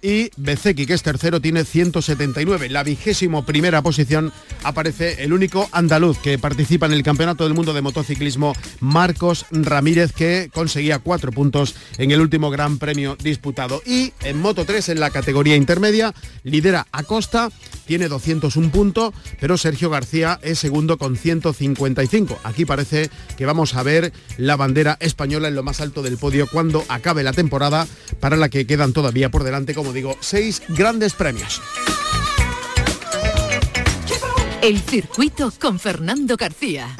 y 0.04 0.30
Bezeki, 0.36 0.84
que 0.84 0.92
es 0.92 1.02
tercero, 1.02 1.40
tiene 1.40 1.64
179. 1.64 2.68
La 2.68 2.82
vigésimo 2.82 3.46
primera 3.46 3.80
posición 3.80 4.34
aparece 4.62 5.24
el 5.24 5.32
único 5.32 5.66
andaluz 5.72 6.18
que 6.18 6.38
participa 6.38 6.84
en 6.84 6.92
el 6.92 7.02
Campeonato 7.02 7.44
del 7.44 7.54
Mundo 7.54 7.72
de 7.72 7.80
Motociclismo, 7.80 8.52
Marcos 8.80 9.46
Ramírez, 9.50 10.12
que 10.12 10.50
conseguía 10.52 10.98
cuatro 10.98 11.32
puntos 11.32 11.74
en 11.96 12.10
el 12.10 12.20
último 12.20 12.50
Gran 12.50 12.78
Premio 12.78 13.16
disputado. 13.16 13.80
Y 13.86 14.12
en 14.24 14.42
Moto 14.42 14.66
3, 14.66 14.90
en 14.90 15.00
la 15.00 15.08
categoría 15.08 15.56
intermedia, 15.56 16.12
lidera 16.42 16.86
Acosta, 16.92 17.50
tiene 17.86 18.08
201 18.08 18.70
puntos, 18.70 19.14
pero 19.40 19.56
Sergio 19.56 19.90
García 19.90 20.38
es 20.42 20.58
segundo 20.58 20.98
con 20.98 21.16
155. 21.16 22.38
Aquí 22.44 22.64
parece 22.64 23.10
que 23.36 23.46
vamos 23.46 23.74
a 23.74 23.82
ver 23.82 24.12
la 24.38 24.56
bandera 24.56 24.96
española 25.00 25.48
en 25.48 25.54
lo 25.54 25.62
más 25.62 25.80
alto 25.80 26.02
del 26.02 26.18
podio 26.18 26.46
cuando 26.46 26.84
acabe 26.88 27.22
la 27.22 27.32
temporada, 27.32 27.86
para 28.20 28.36
la 28.36 28.48
que 28.48 28.66
quedan 28.66 28.92
todavía 28.92 29.30
por 29.30 29.44
delante, 29.44 29.74
como 29.74 29.92
digo, 29.92 30.16
seis 30.20 30.62
grandes 30.68 31.14
premios. 31.14 31.60
El 34.62 34.80
circuito 34.80 35.52
con 35.60 35.78
Fernando 35.78 36.36
García. 36.36 36.96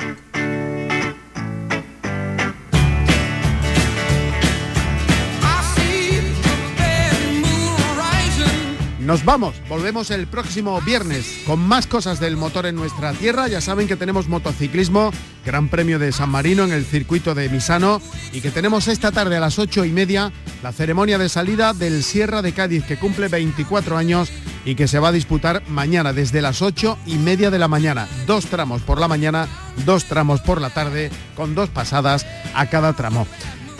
Nos 9.04 9.22
vamos, 9.22 9.54
volvemos 9.68 10.10
el 10.10 10.26
próximo 10.26 10.80
viernes 10.80 11.42
con 11.46 11.60
más 11.60 11.86
cosas 11.86 12.20
del 12.20 12.38
motor 12.38 12.64
en 12.64 12.74
nuestra 12.74 13.12
tierra. 13.12 13.48
Ya 13.48 13.60
saben 13.60 13.86
que 13.86 13.96
tenemos 13.96 14.28
motociclismo, 14.28 15.10
Gran 15.44 15.68
Premio 15.68 15.98
de 15.98 16.10
San 16.10 16.30
Marino 16.30 16.64
en 16.64 16.72
el 16.72 16.86
circuito 16.86 17.34
de 17.34 17.50
Misano 17.50 18.00
y 18.32 18.40
que 18.40 18.50
tenemos 18.50 18.88
esta 18.88 19.12
tarde 19.12 19.36
a 19.36 19.40
las 19.40 19.58
ocho 19.58 19.84
y 19.84 19.90
media 19.90 20.32
la 20.62 20.72
ceremonia 20.72 21.18
de 21.18 21.28
salida 21.28 21.74
del 21.74 22.02
Sierra 22.02 22.40
de 22.40 22.52
Cádiz 22.52 22.86
que 22.86 22.96
cumple 22.96 23.28
24 23.28 23.98
años 23.98 24.32
y 24.64 24.74
que 24.74 24.88
se 24.88 24.98
va 24.98 25.08
a 25.08 25.12
disputar 25.12 25.62
mañana 25.68 26.14
desde 26.14 26.40
las 26.40 26.62
ocho 26.62 26.96
y 27.04 27.16
media 27.16 27.50
de 27.50 27.58
la 27.58 27.68
mañana. 27.68 28.08
Dos 28.26 28.46
tramos 28.46 28.80
por 28.80 28.98
la 28.98 29.08
mañana, 29.08 29.48
dos 29.84 30.06
tramos 30.06 30.40
por 30.40 30.62
la 30.62 30.70
tarde 30.70 31.10
con 31.36 31.54
dos 31.54 31.68
pasadas 31.68 32.26
a 32.54 32.70
cada 32.70 32.94
tramo. 32.94 33.26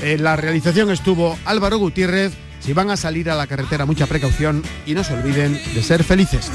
En 0.02 0.22
la 0.22 0.36
realización 0.36 0.90
estuvo 0.90 1.38
Álvaro 1.46 1.78
Gutiérrez 1.78 2.34
si 2.64 2.72
van 2.72 2.90
a 2.90 2.96
salir 2.96 3.28
a 3.28 3.34
la 3.34 3.46
carretera, 3.46 3.84
mucha 3.84 4.06
precaución 4.06 4.62
y 4.86 4.94
no 4.94 5.04
se 5.04 5.12
olviden 5.12 5.60
de 5.74 5.82
ser 5.82 6.02
felices. 6.02 6.50